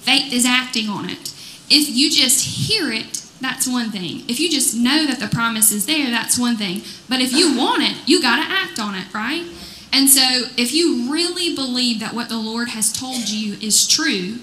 Faith 0.02 0.34
is 0.34 0.46
acting 0.46 0.90
on 0.90 1.10
it. 1.10 1.34
If 1.70 1.90
you 1.90 2.12
just 2.12 2.68
hear 2.68 2.92
it, 2.92 3.24
that's 3.40 3.68
one 3.68 3.92
thing. 3.92 4.24
If 4.28 4.40
you 4.40 4.50
just 4.50 4.76
know 4.76 5.06
that 5.06 5.20
the 5.20 5.28
promise 5.28 5.72
is 5.72 5.86
there, 5.86 6.10
that's 6.10 6.38
one 6.38 6.58
thing. 6.58 6.82
But 7.08 7.22
if 7.22 7.32
you 7.32 7.58
want 7.58 7.84
it, 7.84 7.96
you 8.06 8.22
got 8.22 8.38
to 8.38 8.52
act 8.52 8.80
on 8.80 8.96
it, 8.96 9.14
right? 9.14 9.46
And 9.92 10.10
so, 10.10 10.50
if 10.58 10.74
you 10.74 11.12
really 11.12 11.56
believe 11.56 12.00
that 12.00 12.14
what 12.14 12.30
the 12.30 12.38
Lord 12.38 12.70
has 12.70 12.92
told 12.92 13.30
you 13.30 13.58
is 13.62 13.88
true, 13.88 14.40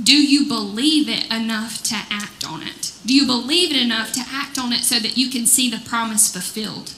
do 0.00 0.16
you 0.16 0.46
believe 0.46 1.08
it 1.08 1.32
enough 1.32 1.82
to 1.84 1.94
act 2.10 2.44
on 2.46 2.62
it? 2.62 2.92
Do 3.06 3.14
you 3.14 3.26
believe 3.26 3.70
it 3.70 3.80
enough 3.80 4.12
to 4.12 4.22
act 4.28 4.58
on 4.58 4.72
it 4.72 4.80
so 4.80 4.98
that 4.98 5.16
you 5.16 5.30
can 5.30 5.46
see 5.46 5.70
the 5.70 5.82
promise 5.88 6.32
fulfilled? 6.32 6.94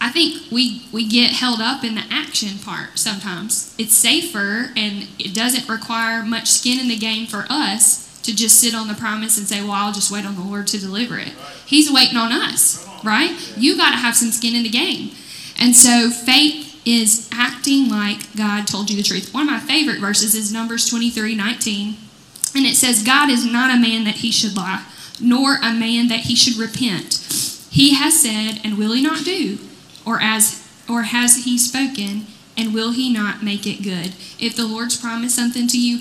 I 0.00 0.10
think 0.10 0.50
we, 0.50 0.86
we 0.92 1.06
get 1.06 1.32
held 1.32 1.60
up 1.60 1.82
in 1.82 1.94
the 1.94 2.04
action 2.10 2.58
part 2.58 2.98
sometimes. 2.98 3.74
It's 3.78 3.94
safer 3.94 4.70
and 4.76 5.08
it 5.18 5.34
doesn't 5.34 5.68
require 5.68 6.22
much 6.22 6.50
skin 6.50 6.78
in 6.78 6.88
the 6.88 6.96
game 6.96 7.26
for 7.26 7.46
us 7.48 8.20
to 8.22 8.34
just 8.34 8.58
sit 8.58 8.74
on 8.74 8.88
the 8.88 8.94
promise 8.94 9.38
and 9.38 9.46
say, 9.46 9.62
well, 9.62 9.72
I'll 9.72 9.92
just 9.92 10.10
wait 10.10 10.24
on 10.24 10.34
the 10.34 10.42
Lord 10.42 10.66
to 10.68 10.78
deliver 10.80 11.18
it. 11.18 11.32
He's 11.66 11.92
waiting 11.92 12.16
on 12.16 12.32
us, 12.32 12.86
right? 13.02 13.34
You 13.56 13.76
got 13.76 13.90
to 13.90 13.96
have 13.96 14.16
some 14.16 14.30
skin 14.30 14.54
in 14.54 14.62
the 14.62 14.70
game. 14.70 15.10
And 15.58 15.76
so 15.76 16.10
faith 16.10 16.73
is 16.84 17.28
acting 17.32 17.88
like 17.88 18.34
God 18.36 18.66
told 18.66 18.90
you 18.90 18.96
the 18.96 19.02
truth. 19.02 19.32
One 19.32 19.48
of 19.48 19.50
my 19.50 19.60
favorite 19.60 20.00
verses 20.00 20.34
is 20.34 20.52
Numbers 20.52 20.88
23 20.88 21.34
19. 21.34 21.96
And 22.56 22.66
it 22.66 22.76
says, 22.76 23.02
God 23.02 23.30
is 23.30 23.44
not 23.44 23.74
a 23.74 23.80
man 23.80 24.04
that 24.04 24.16
he 24.16 24.30
should 24.30 24.56
lie, 24.56 24.84
nor 25.20 25.56
a 25.56 25.72
man 25.72 26.08
that 26.08 26.20
he 26.20 26.36
should 26.36 26.56
repent. 26.56 27.14
He 27.70 27.94
has 27.94 28.20
said, 28.20 28.60
and 28.62 28.78
will 28.78 28.92
he 28.92 29.02
not 29.02 29.24
do? 29.24 29.58
Or 30.06 30.20
as 30.20 30.62
or 30.88 31.02
has 31.02 31.44
he 31.44 31.58
spoken, 31.58 32.26
and 32.56 32.74
will 32.74 32.92
he 32.92 33.12
not 33.12 33.42
make 33.42 33.66
it 33.66 33.82
good? 33.82 34.14
If 34.38 34.54
the 34.54 34.66
Lord's 34.66 34.96
promised 35.00 35.34
something 35.34 35.66
to 35.68 35.80
you, 35.80 36.00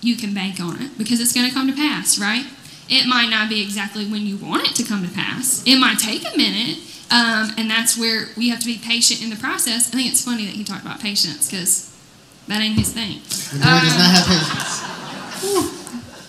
you 0.00 0.16
can 0.16 0.34
bank 0.34 0.60
on 0.60 0.82
it 0.82 0.98
because 0.98 1.20
it's 1.20 1.32
going 1.32 1.48
to 1.48 1.54
come 1.54 1.68
to 1.68 1.74
pass, 1.74 2.18
right? 2.18 2.44
It 2.88 3.06
might 3.06 3.30
not 3.30 3.48
be 3.48 3.62
exactly 3.62 4.04
when 4.04 4.26
you 4.26 4.36
want 4.36 4.68
it 4.68 4.74
to 4.76 4.82
come 4.82 5.06
to 5.06 5.14
pass. 5.14 5.62
It 5.64 5.78
might 5.78 5.98
take 5.98 6.22
a 6.22 6.36
minute, 6.36 6.78
um, 7.12 7.52
and 7.58 7.70
that's 7.70 7.98
where 7.98 8.28
we 8.36 8.48
have 8.48 8.60
to 8.60 8.66
be 8.66 8.78
patient 8.78 9.22
in 9.22 9.30
the 9.30 9.36
process. 9.36 9.88
I 9.88 9.96
think 9.96 10.10
it's 10.10 10.24
funny 10.24 10.46
that 10.46 10.54
he 10.54 10.64
talked 10.64 10.82
about 10.82 11.00
patience 11.00 11.50
because 11.50 11.94
that 12.48 12.60
ain't 12.60 12.78
his 12.78 12.92
thing. 12.92 13.20
The 13.52 13.68
Lord 13.68 13.82
does 13.82 13.98
not 13.98 14.10
have 14.10 14.26
patience. 14.26 15.78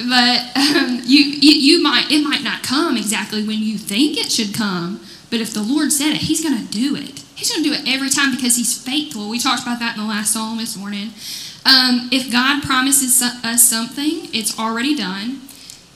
But 0.10 0.58
um, 0.58 1.00
you, 1.06 1.24
you 1.24 1.54
you 1.54 1.84
might 1.84 2.12
it 2.12 2.24
might 2.24 2.44
not 2.44 2.62
come 2.62 2.98
exactly 2.98 3.48
when 3.48 3.60
you 3.60 3.78
think 3.78 4.18
it 4.18 4.30
should 4.30 4.54
come. 4.54 5.00
But 5.30 5.40
if 5.40 5.54
the 5.54 5.64
Lord 5.64 5.92
said 5.92 6.12
it, 6.12 6.24
He's 6.24 6.44
going 6.44 6.58
to 6.58 6.72
do 6.72 6.96
it. 6.96 7.24
He's 7.36 7.52
going 7.52 7.64
to 7.64 7.70
do 7.70 7.74
it 7.76 7.88
every 7.88 8.10
time 8.10 8.36
because 8.36 8.58
He's 8.58 8.78
faithful. 8.78 9.30
We 9.30 9.40
talked 9.40 9.64
about 9.64 9.80
that 9.80 9.96
in 9.96 10.02
the 10.04 10.08
last 10.10 10.34
psalm 10.34 10.58
this 10.58 10.76
morning. 10.76 11.12
Um, 11.66 12.10
if 12.12 12.32
God 12.32 12.64
promises 12.64 13.22
us 13.22 13.64
something, 13.64 14.28
it's 14.34 14.60
already 14.60 14.96
done. 14.96 15.42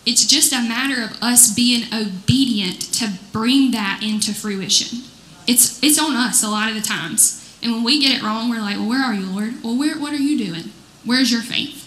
It's 0.08 0.26
just 0.26 0.54
a 0.54 0.62
matter 0.62 1.04
of 1.04 1.22
us 1.22 1.54
being 1.54 1.84
obedient 1.94 2.80
to 2.94 3.10
bring 3.34 3.72
that 3.72 4.00
into 4.02 4.34
fruition. 4.34 5.00
It's 5.46 5.84
it's 5.84 6.00
on 6.00 6.16
us 6.16 6.42
a 6.42 6.48
lot 6.48 6.70
of 6.70 6.76
the 6.76 6.82
times. 6.82 7.44
And 7.62 7.74
when 7.74 7.84
we 7.84 8.00
get 8.00 8.18
it 8.18 8.24
wrong, 8.24 8.50
we're 8.50 8.62
like, 8.62 8.78
"Well, 8.78 8.88
where 8.88 9.04
are 9.04 9.14
you, 9.14 9.26
Lord? 9.26 9.62
Well, 9.62 9.76
where 9.78 10.00
what 10.00 10.14
are 10.14 10.24
you 10.30 10.38
doing? 10.38 10.72
Where's 11.04 11.30
your 11.30 11.42
faith?" 11.42 11.84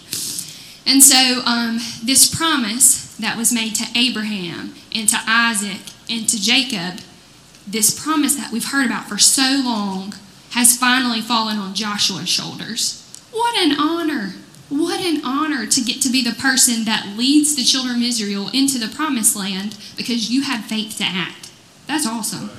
And 0.85 1.01
so, 1.01 1.41
um, 1.45 1.79
this 2.03 2.29
promise 2.29 3.15
that 3.15 3.37
was 3.37 3.51
made 3.51 3.73
to 3.75 3.87
Abraham 3.97 4.75
and 4.93 5.09
to 5.09 5.17
Isaac 5.25 5.81
and 6.07 6.29
to 6.29 6.39
Jacob, 6.39 6.99
this 7.65 7.89
promise 7.89 8.35
that 8.35 8.51
we've 8.51 8.71
heard 8.71 8.85
about 8.85 9.09
for 9.09 9.17
so 9.17 9.63
long, 9.65 10.13
has 10.51 10.77
finally 10.77 11.21
fallen 11.21 11.57
on 11.57 11.73
Joshua's 11.73 12.29
shoulders. 12.29 13.01
What 13.31 13.57
an 13.57 13.79
honor! 13.79 14.35
What 14.71 15.01
an 15.01 15.19
honor 15.25 15.67
to 15.67 15.81
get 15.81 16.01
to 16.01 16.09
be 16.09 16.23
the 16.23 16.31
person 16.31 16.85
that 16.85 17.17
leads 17.17 17.57
the 17.57 17.63
children 17.63 17.97
of 17.97 18.01
Israel 18.01 18.49
into 18.53 18.79
the 18.79 18.87
promised 18.87 19.35
land 19.35 19.77
because 19.97 20.31
you 20.31 20.43
had 20.43 20.63
faith 20.63 20.97
to 20.99 21.03
act. 21.03 21.51
That's 21.87 22.07
awesome. 22.07 22.49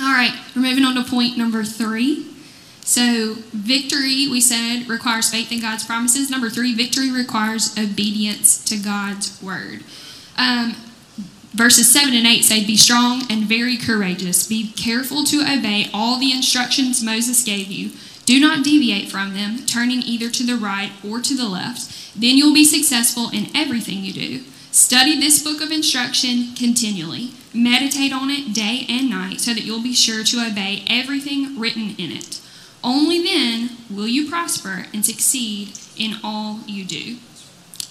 All 0.00 0.14
right, 0.14 0.32
we're 0.56 0.62
moving 0.62 0.82
on 0.82 0.94
to 0.94 1.04
point 1.04 1.36
number 1.36 1.62
three. 1.62 2.26
So, 2.80 3.34
victory, 3.52 4.28
we 4.28 4.40
said, 4.40 4.88
requires 4.88 5.30
faith 5.30 5.52
in 5.52 5.60
God's 5.60 5.84
promises. 5.84 6.30
Number 6.30 6.48
three, 6.48 6.74
victory 6.74 7.10
requires 7.10 7.76
obedience 7.78 8.64
to 8.64 8.78
God's 8.78 9.40
word. 9.42 9.84
Um, 10.38 10.74
verses 11.52 11.92
7 11.92 12.14
and 12.14 12.26
8 12.26 12.42
say, 12.44 12.66
Be 12.66 12.76
strong 12.76 13.24
and 13.28 13.44
very 13.44 13.76
courageous. 13.76 14.46
Be 14.46 14.72
careful 14.72 15.24
to 15.24 15.42
obey 15.42 15.90
all 15.92 16.18
the 16.18 16.32
instructions 16.32 17.02
Moses 17.02 17.44
gave 17.44 17.68
you. 17.68 17.90
Do 18.24 18.40
not 18.40 18.64
deviate 18.64 19.10
from 19.10 19.34
them, 19.34 19.66
turning 19.66 20.00
either 20.00 20.30
to 20.30 20.42
the 20.44 20.56
right 20.56 20.92
or 21.06 21.20
to 21.20 21.36
the 21.36 21.48
left. 21.48 22.18
Then 22.18 22.36
you'll 22.36 22.54
be 22.54 22.64
successful 22.64 23.28
in 23.30 23.54
everything 23.54 24.04
you 24.04 24.12
do. 24.12 24.44
Study 24.70 25.18
this 25.18 25.42
book 25.42 25.60
of 25.60 25.70
instruction 25.70 26.54
continually. 26.56 27.30
Meditate 27.52 28.12
on 28.12 28.30
it 28.30 28.52
day 28.52 28.86
and 28.88 29.08
night 29.08 29.40
so 29.40 29.54
that 29.54 29.64
you'll 29.64 29.82
be 29.82 29.94
sure 29.94 30.24
to 30.24 30.44
obey 30.44 30.84
everything 30.88 31.58
written 31.58 31.94
in 31.96 32.10
it. 32.10 32.40
Only 32.82 33.22
then 33.22 33.70
will 33.88 34.08
you 34.08 34.28
prosper 34.28 34.86
and 34.92 35.04
succeed 35.04 35.78
in 35.96 36.16
all 36.24 36.60
you 36.66 36.84
do. 36.84 37.16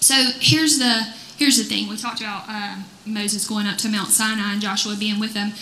So 0.00 0.14
here's 0.38 0.78
the 0.78 1.14
here's 1.38 1.56
the 1.56 1.64
thing. 1.64 1.88
We 1.88 1.96
talked 1.96 2.20
about 2.20 2.44
uh, 2.48 2.76
Moses 3.06 3.48
going 3.48 3.66
up 3.66 3.78
to 3.78 3.88
Mount 3.88 4.10
Sinai 4.10 4.52
and 4.52 4.60
Joshua 4.60 4.94
being 4.96 5.18
with 5.18 5.32
them. 5.34 5.52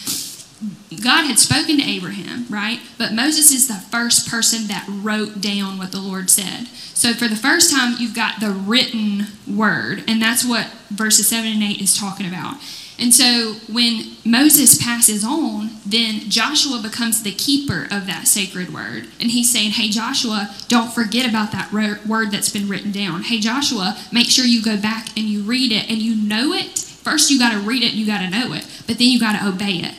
God 1.02 1.26
had 1.26 1.38
spoken 1.38 1.78
to 1.78 1.82
Abraham, 1.82 2.46
right? 2.48 2.80
But 2.98 3.12
Moses 3.12 3.50
is 3.52 3.68
the 3.68 3.74
first 3.74 4.28
person 4.28 4.68
that 4.68 4.86
wrote 4.88 5.40
down 5.40 5.78
what 5.78 5.92
the 5.92 6.00
Lord 6.00 6.30
said. 6.30 6.66
So 6.94 7.14
for 7.14 7.26
the 7.26 7.36
first 7.36 7.70
time, 7.70 7.96
you've 7.98 8.14
got 8.14 8.40
the 8.40 8.50
written 8.50 9.26
word, 9.48 10.04
and 10.06 10.20
that's 10.20 10.44
what 10.44 10.68
verses 10.90 11.28
7 11.28 11.50
and 11.50 11.62
8 11.62 11.80
is 11.80 11.98
talking 11.98 12.26
about. 12.26 12.56
And 12.98 13.12
so 13.12 13.54
when 13.72 14.12
Moses 14.24 14.80
passes 14.80 15.24
on, 15.24 15.70
then 15.84 16.30
Joshua 16.30 16.80
becomes 16.80 17.22
the 17.22 17.32
keeper 17.32 17.84
of 17.90 18.06
that 18.06 18.28
sacred 18.28 18.72
word. 18.72 19.08
And 19.18 19.30
he's 19.30 19.50
saying, 19.50 19.72
Hey, 19.72 19.88
Joshua, 19.88 20.54
don't 20.68 20.92
forget 20.92 21.28
about 21.28 21.50
that 21.52 21.72
word 21.72 22.30
that's 22.30 22.50
been 22.50 22.68
written 22.68 22.92
down. 22.92 23.22
Hey, 23.24 23.40
Joshua, 23.40 23.98
make 24.12 24.28
sure 24.28 24.44
you 24.44 24.62
go 24.62 24.76
back 24.80 25.08
and 25.16 25.26
you 25.26 25.42
read 25.42 25.72
it 25.72 25.90
and 25.90 25.98
you 25.98 26.14
know 26.14 26.52
it. 26.52 26.78
First, 26.78 27.30
you 27.30 27.38
got 27.40 27.52
to 27.52 27.58
read 27.58 27.82
it, 27.82 27.94
you 27.94 28.06
got 28.06 28.20
to 28.20 28.30
know 28.30 28.52
it, 28.52 28.64
but 28.86 28.98
then 28.98 29.08
you 29.08 29.18
got 29.18 29.40
to 29.40 29.48
obey 29.48 29.78
it. 29.78 29.94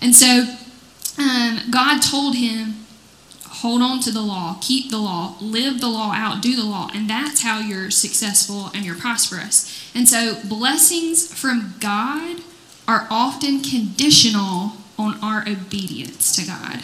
And 0.00 0.14
so 0.14 0.56
um, 1.18 1.60
God 1.70 2.00
told 2.00 2.36
him, 2.36 2.86
hold 3.44 3.82
on 3.82 4.00
to 4.00 4.10
the 4.10 4.22
law, 4.22 4.56
keep 4.62 4.90
the 4.90 4.98
law, 4.98 5.36
live 5.40 5.80
the 5.80 5.88
law 5.88 6.12
out, 6.14 6.40
do 6.40 6.56
the 6.56 6.64
law, 6.64 6.88
and 6.94 7.08
that's 7.10 7.42
how 7.42 7.58
you're 7.58 7.90
successful 7.90 8.70
and 8.74 8.84
you're 8.86 8.96
prosperous. 8.96 9.90
And 9.94 10.08
so 10.08 10.40
blessings 10.44 11.32
from 11.32 11.74
God 11.78 12.38
are 12.88 13.06
often 13.10 13.60
conditional 13.60 14.72
on 14.98 15.18
our 15.22 15.46
obedience 15.46 16.34
to 16.36 16.46
God. 16.46 16.80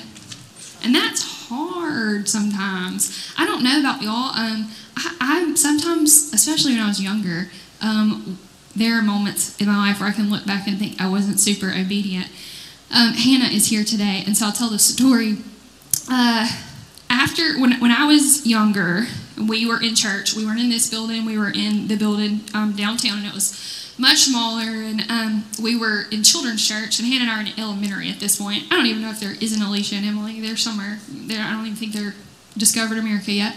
And 0.84 0.94
that's 0.94 1.48
hard 1.48 2.28
sometimes. 2.28 3.32
I 3.38 3.46
don't 3.46 3.62
know 3.62 3.80
about 3.80 4.02
y'all. 4.02 4.36
Um, 4.36 4.70
I, 4.96 5.16
I 5.20 5.54
sometimes, 5.54 6.32
especially 6.32 6.72
when 6.72 6.82
I 6.82 6.88
was 6.88 7.02
younger, 7.02 7.48
um, 7.80 8.38
there 8.74 8.98
are 8.98 9.02
moments 9.02 9.58
in 9.60 9.66
my 9.66 9.76
life 9.76 10.00
where 10.00 10.08
I 10.08 10.12
can 10.12 10.30
look 10.30 10.44
back 10.44 10.68
and 10.68 10.78
think 10.78 11.00
I 11.00 11.08
wasn't 11.08 11.40
super 11.40 11.70
obedient. 11.70 12.28
Um, 12.94 13.14
Hannah 13.14 13.52
is 13.52 13.66
here 13.66 13.84
today, 13.84 14.22
and 14.26 14.36
so 14.36 14.46
I'll 14.46 14.52
tell 14.52 14.70
the 14.70 14.78
story. 14.78 15.38
Uh, 16.10 16.48
after 17.10 17.58
when 17.60 17.80
when 17.80 17.90
I 17.90 18.06
was 18.06 18.46
younger, 18.46 19.06
we 19.36 19.66
were 19.66 19.82
in 19.82 19.94
church. 19.94 20.34
We 20.34 20.44
weren't 20.44 20.60
in 20.60 20.70
this 20.70 20.88
building. 20.88 21.24
We 21.24 21.38
were 21.38 21.50
in 21.50 21.88
the 21.88 21.96
building 21.96 22.40
um, 22.54 22.74
downtown, 22.76 23.18
and 23.18 23.26
it 23.26 23.34
was 23.34 23.94
much 23.98 24.18
smaller. 24.18 24.70
And 24.70 25.02
um, 25.10 25.44
we 25.62 25.76
were 25.76 26.04
in 26.10 26.22
children's 26.22 26.66
church. 26.66 26.98
And 26.98 27.08
Hannah 27.08 27.24
and 27.24 27.30
I 27.30 27.38
are 27.38 27.46
in 27.46 27.58
elementary 27.58 28.10
at 28.10 28.20
this 28.20 28.36
point. 28.36 28.64
I 28.70 28.76
don't 28.76 28.86
even 28.86 29.02
know 29.02 29.10
if 29.10 29.20
there 29.20 29.34
is 29.40 29.56
an 29.56 29.62
Alicia 29.62 29.96
and 29.96 30.06
Emily. 30.06 30.40
They're 30.40 30.56
somewhere 30.56 30.98
there. 31.08 31.42
I 31.42 31.52
don't 31.52 31.66
even 31.66 31.76
think 31.76 31.92
they're 31.92 32.14
discovered 32.56 32.98
America 32.98 33.32
yet. 33.32 33.54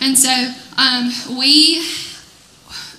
And 0.00 0.16
so 0.16 0.30
um, 0.76 1.10
we, 1.38 1.76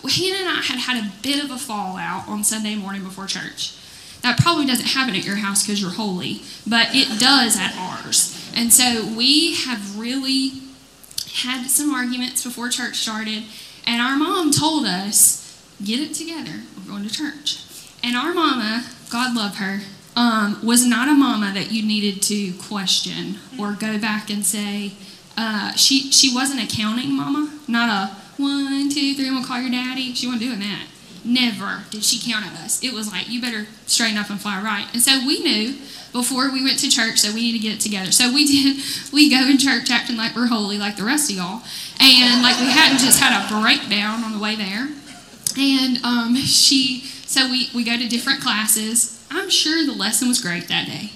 Hannah 0.04 0.40
and 0.40 0.50
I 0.50 0.62
had 0.64 0.80
had 0.80 1.04
a 1.04 1.12
bit 1.22 1.44
of 1.44 1.52
a 1.52 1.58
fallout 1.58 2.28
on 2.28 2.44
Sunday 2.44 2.76
morning 2.76 3.04
before 3.04 3.26
church. 3.26 3.74
That 4.22 4.38
probably 4.40 4.66
doesn't 4.66 4.88
happen 4.88 5.16
at 5.16 5.26
your 5.26 5.38
house 5.38 5.64
because 5.64 5.82
you're 5.82 5.92
holy, 5.92 6.42
but 6.68 6.90
it 6.92 7.20
does 7.20 7.58
at 7.58 7.76
ours. 7.78 8.36
And 8.56 8.74
so 8.74 9.06
we 9.16 9.56
have 9.56 9.98
really 9.98 10.52
had 11.34 11.68
some 11.68 11.94
arguments 11.94 12.44
before 12.44 12.70
church 12.70 12.98
started, 12.98 13.44
and 13.86 14.02
our 14.02 14.18
mom 14.18 14.52
told 14.52 14.86
us, 14.86 15.64
get 15.84 16.00
it 16.00 16.14
together, 16.14 16.62
we're 16.78 16.92
going 16.92 17.08
to 17.08 17.14
church. 17.14 17.64
And 18.04 18.16
our 18.16 18.34
mama, 18.34 18.86
God 19.10 19.36
love 19.36 19.56
her, 19.56 19.82
um, 20.16 20.60
was 20.64 20.86
not 20.86 21.08
a 21.08 21.14
mama 21.14 21.52
that 21.54 21.72
you 21.72 21.86
needed 21.86 22.22
to 22.24 22.54
question 22.54 23.38
or 23.58 23.74
go 23.74 23.98
back 23.98 24.30
and 24.30 24.46
say, 24.46 24.94
uh, 25.38 25.72
she, 25.74 26.12
she 26.12 26.34
wasn't 26.34 26.62
a 26.62 26.68
counting 26.68 27.16
mama, 27.16 27.58
not 27.68 27.90
a 27.90 28.16
one, 28.42 28.90
two, 28.90 29.16
three, 29.16 29.28
I'm 29.28 29.36
gonna 29.36 29.46
call 29.46 29.62
your 29.62 29.72
daddy. 29.72 30.14
She 30.14 30.28
wasn't 30.28 30.44
doing 30.44 30.60
that. 30.60 30.88
Never 31.24 31.84
did 31.90 32.04
she 32.04 32.32
count 32.32 32.46
at 32.46 32.54
us. 32.60 32.84
It 32.84 32.94
was 32.94 33.12
like, 33.12 33.30
you 33.30 33.42
better 33.42 33.68
straighten 33.86 34.18
up 34.18 34.30
and 34.30 34.40
fly 34.40 34.62
right. 34.62 34.88
And 34.94 35.02
so 35.02 35.26
we 35.26 35.40
knew 35.40 35.76
before 36.12 36.52
we 36.52 36.64
went 36.64 36.80
to 36.80 36.90
church 36.90 37.22
that 37.22 37.34
we 37.34 37.42
need 37.42 37.54
to 37.54 37.60
get 37.60 37.76
it 37.76 37.82
together. 37.82 38.12
So 38.12 38.34
we 38.34 38.46
did, 38.74 38.84
we 39.12 39.30
go 39.30 39.48
in 39.48 39.58
church 39.58 39.90
acting 39.92 40.18
like 40.18 40.36
we're 40.36 40.48
holy, 40.48 40.78
like 40.78 40.96
the 40.96 41.04
rest 41.04 41.30
of 41.30 41.38
y'all. 41.38 41.62
And 42.00 42.42
like 42.42 42.60
we 42.60 42.68
hadn't 42.68 43.00
just 43.00 43.20
had 43.20 43.34
a 43.36 43.62
breakdown 43.62 44.24
on 44.24 44.34
the 44.34 44.40
way 44.40 44.56
there. 44.56 44.88
And 45.58 46.04
um, 46.04 46.36
she, 46.36 47.02
so 47.26 47.50
we, 47.50 47.70
we 47.74 47.84
go 47.84 47.98
to 47.98 48.08
different 48.08 48.42
classes. 48.42 49.26
I'm 49.30 49.50
sure 49.50 49.86
the 49.86 49.94
lesson 49.94 50.28
was 50.28 50.42
great 50.42 50.68
that 50.68 50.88
day. 50.88 51.12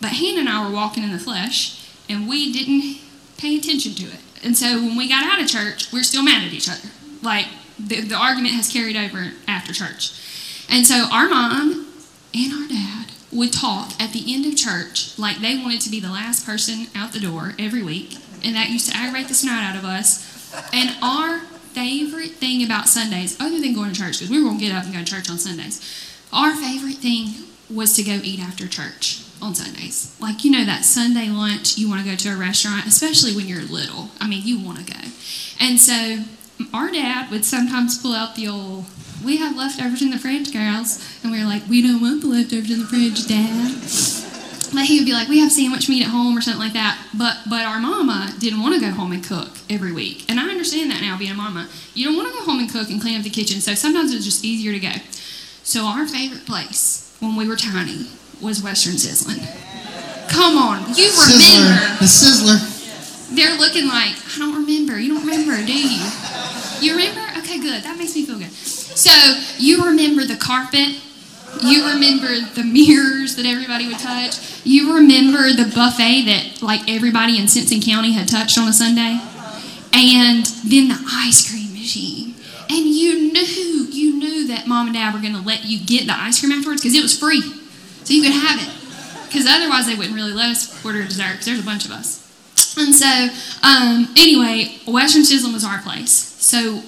But 0.00 0.12
Hannah 0.12 0.40
and 0.40 0.48
I 0.48 0.64
were 0.64 0.72
walking 0.72 1.02
in 1.02 1.10
the 1.10 1.18
flesh, 1.18 1.84
and 2.08 2.28
we 2.28 2.52
didn't 2.52 3.00
pay 3.36 3.56
attention 3.56 3.94
to 3.94 4.04
it. 4.04 4.20
And 4.44 4.56
so 4.56 4.76
when 4.76 4.96
we 4.96 5.08
got 5.08 5.24
out 5.24 5.42
of 5.42 5.48
church, 5.48 5.92
we're 5.92 6.04
still 6.04 6.22
mad 6.22 6.46
at 6.46 6.52
each 6.52 6.68
other. 6.68 6.88
Like, 7.22 7.46
the, 7.78 8.00
the 8.02 8.14
argument 8.14 8.54
has 8.54 8.72
carried 8.72 8.96
over 8.96 9.32
after 9.46 9.72
church. 9.72 10.66
And 10.68 10.86
so 10.86 11.08
our 11.12 11.28
mom 11.28 11.86
and 12.34 12.52
our 12.52 12.68
dad 12.68 13.06
would 13.32 13.52
talk 13.52 13.92
at 14.00 14.12
the 14.12 14.34
end 14.34 14.46
of 14.46 14.56
church 14.56 15.18
like 15.18 15.38
they 15.38 15.56
wanted 15.56 15.80
to 15.82 15.90
be 15.90 16.00
the 16.00 16.10
last 16.10 16.46
person 16.46 16.86
out 16.94 17.12
the 17.12 17.20
door 17.20 17.54
every 17.58 17.82
week. 17.82 18.16
And 18.44 18.54
that 18.54 18.70
used 18.70 18.90
to 18.90 18.96
aggravate 18.96 19.28
the 19.28 19.34
snot 19.34 19.62
out 19.62 19.76
of 19.76 19.84
us. 19.84 20.26
And 20.72 20.96
our 21.02 21.40
favorite 21.72 22.32
thing 22.32 22.64
about 22.64 22.88
Sundays, 22.88 23.38
other 23.40 23.60
than 23.60 23.74
going 23.74 23.92
to 23.92 24.00
church, 24.00 24.18
because 24.18 24.30
we 24.30 24.38
were 24.38 24.48
going 24.48 24.58
to 24.58 24.66
get 24.66 24.74
up 24.74 24.84
and 24.84 24.92
go 24.92 25.00
to 25.00 25.04
church 25.04 25.30
on 25.30 25.38
Sundays, 25.38 25.80
our 26.32 26.54
favorite 26.54 26.96
thing 26.96 27.28
was 27.70 27.94
to 27.94 28.02
go 28.02 28.18
eat 28.22 28.40
after 28.40 28.66
church 28.66 29.24
on 29.40 29.54
Sundays. 29.54 30.16
Like, 30.20 30.44
you 30.44 30.50
know, 30.50 30.64
that 30.64 30.84
Sunday 30.84 31.28
lunch, 31.28 31.76
you 31.76 31.88
want 31.88 32.02
to 32.02 32.10
go 32.10 32.16
to 32.16 32.28
a 32.30 32.36
restaurant, 32.36 32.86
especially 32.86 33.34
when 33.34 33.46
you're 33.46 33.62
little. 33.62 34.08
I 34.20 34.28
mean, 34.28 34.42
you 34.44 34.64
want 34.64 34.78
to 34.78 34.92
go. 34.92 35.00
And 35.60 35.78
so 35.78 36.24
our 36.72 36.90
dad 36.90 37.30
would 37.30 37.44
sometimes 37.44 38.00
pull 38.00 38.12
out 38.14 38.34
the 38.34 38.48
old, 38.48 38.84
we 39.24 39.36
have 39.38 39.56
leftovers 39.56 40.02
in 40.02 40.10
the 40.10 40.18
fridge, 40.18 40.52
girls. 40.52 41.04
And 41.22 41.32
we 41.32 41.40
were 41.40 41.48
like, 41.48 41.66
we 41.68 41.82
don't 41.82 42.00
want 42.00 42.22
the 42.22 42.28
leftovers 42.28 42.70
in 42.70 42.80
the 42.80 42.86
fridge, 42.86 43.26
Dad. 43.26 43.74
But 44.72 44.84
he 44.84 44.98
would 44.98 45.06
be 45.06 45.12
like, 45.12 45.28
we 45.28 45.40
have 45.40 45.50
sandwich 45.50 45.88
meat 45.88 46.04
at 46.04 46.10
home 46.10 46.36
or 46.36 46.42
something 46.42 46.60
like 46.60 46.74
that. 46.74 46.98
But 47.16 47.38
but 47.48 47.64
our 47.64 47.80
mama 47.80 48.34
didn't 48.38 48.60
want 48.60 48.74
to 48.74 48.80
go 48.80 48.90
home 48.90 49.12
and 49.12 49.24
cook 49.24 49.48
every 49.70 49.92
week. 49.92 50.28
And 50.28 50.38
I 50.38 50.50
understand 50.50 50.90
that 50.90 51.00
now 51.00 51.16
being 51.16 51.30
a 51.30 51.34
mama. 51.34 51.68
You 51.94 52.04
don't 52.04 52.16
want 52.16 52.28
to 52.28 52.38
go 52.38 52.44
home 52.44 52.60
and 52.60 52.70
cook 52.70 52.90
and 52.90 53.00
clean 53.00 53.16
up 53.16 53.24
the 53.24 53.30
kitchen. 53.30 53.60
So 53.60 53.74
sometimes 53.74 54.12
it's 54.12 54.26
just 54.26 54.44
easier 54.44 54.72
to 54.72 54.78
go. 54.78 54.92
So 55.62 55.84
our 55.84 56.06
favorite 56.06 56.44
place 56.44 57.16
when 57.20 57.34
we 57.34 57.48
were 57.48 57.56
tiny 57.56 58.06
was 58.42 58.62
Western 58.62 58.94
Sizzlin. 58.94 59.40
Come 60.28 60.58
on, 60.58 60.80
you 60.94 61.08
remember. 61.08 61.40
Sizzler. 61.40 61.98
The 61.98 62.04
Sizzler. 62.04 63.34
They're 63.34 63.58
looking 63.58 63.88
like, 63.88 64.16
I 64.16 64.38
don't 64.38 64.54
remember. 64.54 64.98
You 64.98 65.14
don't 65.14 65.26
remember, 65.26 65.56
do 65.64 65.72
you? 65.72 66.00
You 66.80 66.92
remember? 66.92 67.20
Okay, 67.38 67.60
good. 67.60 67.82
That 67.82 67.96
makes 67.98 68.14
me 68.14 68.24
feel 68.24 68.38
good. 68.38 68.52
So 68.52 69.10
you 69.58 69.84
remember 69.86 70.24
the 70.24 70.36
carpet. 70.36 71.00
You 71.62 71.86
remember 71.88 72.28
the 72.54 72.62
mirrors 72.62 73.36
that 73.36 73.46
everybody 73.46 73.86
would 73.88 73.98
touch. 73.98 74.64
You 74.64 74.94
remember 74.94 75.50
the 75.50 75.72
buffet 75.74 76.26
that 76.26 76.62
like 76.62 76.88
everybody 76.88 77.38
in 77.38 77.48
Simpson 77.48 77.80
County 77.80 78.12
had 78.12 78.28
touched 78.28 78.58
on 78.58 78.68
a 78.68 78.72
Sunday. 78.72 79.18
And 79.92 80.44
then 80.68 80.88
the 80.88 81.00
ice 81.10 81.50
cream 81.50 81.72
machine. 81.72 82.34
And 82.70 82.84
you 82.86 83.32
knew, 83.32 83.88
you 83.90 84.18
knew 84.18 84.46
that 84.48 84.66
mom 84.66 84.88
and 84.88 84.94
dad 84.94 85.14
were 85.14 85.20
going 85.20 85.34
to 85.34 85.40
let 85.40 85.64
you 85.64 85.84
get 85.84 86.06
the 86.06 86.12
ice 86.14 86.38
cream 86.40 86.52
afterwards 86.52 86.82
because 86.82 86.94
it 86.94 87.02
was 87.02 87.18
free. 87.18 87.40
So 88.04 88.12
you 88.12 88.22
could 88.22 88.32
have 88.32 88.60
it. 88.60 88.68
Because 89.26 89.46
otherwise 89.46 89.86
they 89.86 89.94
wouldn't 89.94 90.14
really 90.14 90.32
let 90.32 90.50
us 90.50 90.84
order 90.84 91.02
dessert 91.02 91.32
because 91.32 91.46
there's 91.46 91.60
a 91.60 91.64
bunch 91.64 91.86
of 91.86 91.92
us. 91.92 92.27
And 92.76 92.94
so, 92.94 93.28
um, 93.62 94.08
anyway, 94.16 94.78
Western 94.86 95.22
Sizzlin 95.22 95.52
was 95.52 95.64
our 95.64 95.80
place. 95.80 96.12
So 96.12 96.82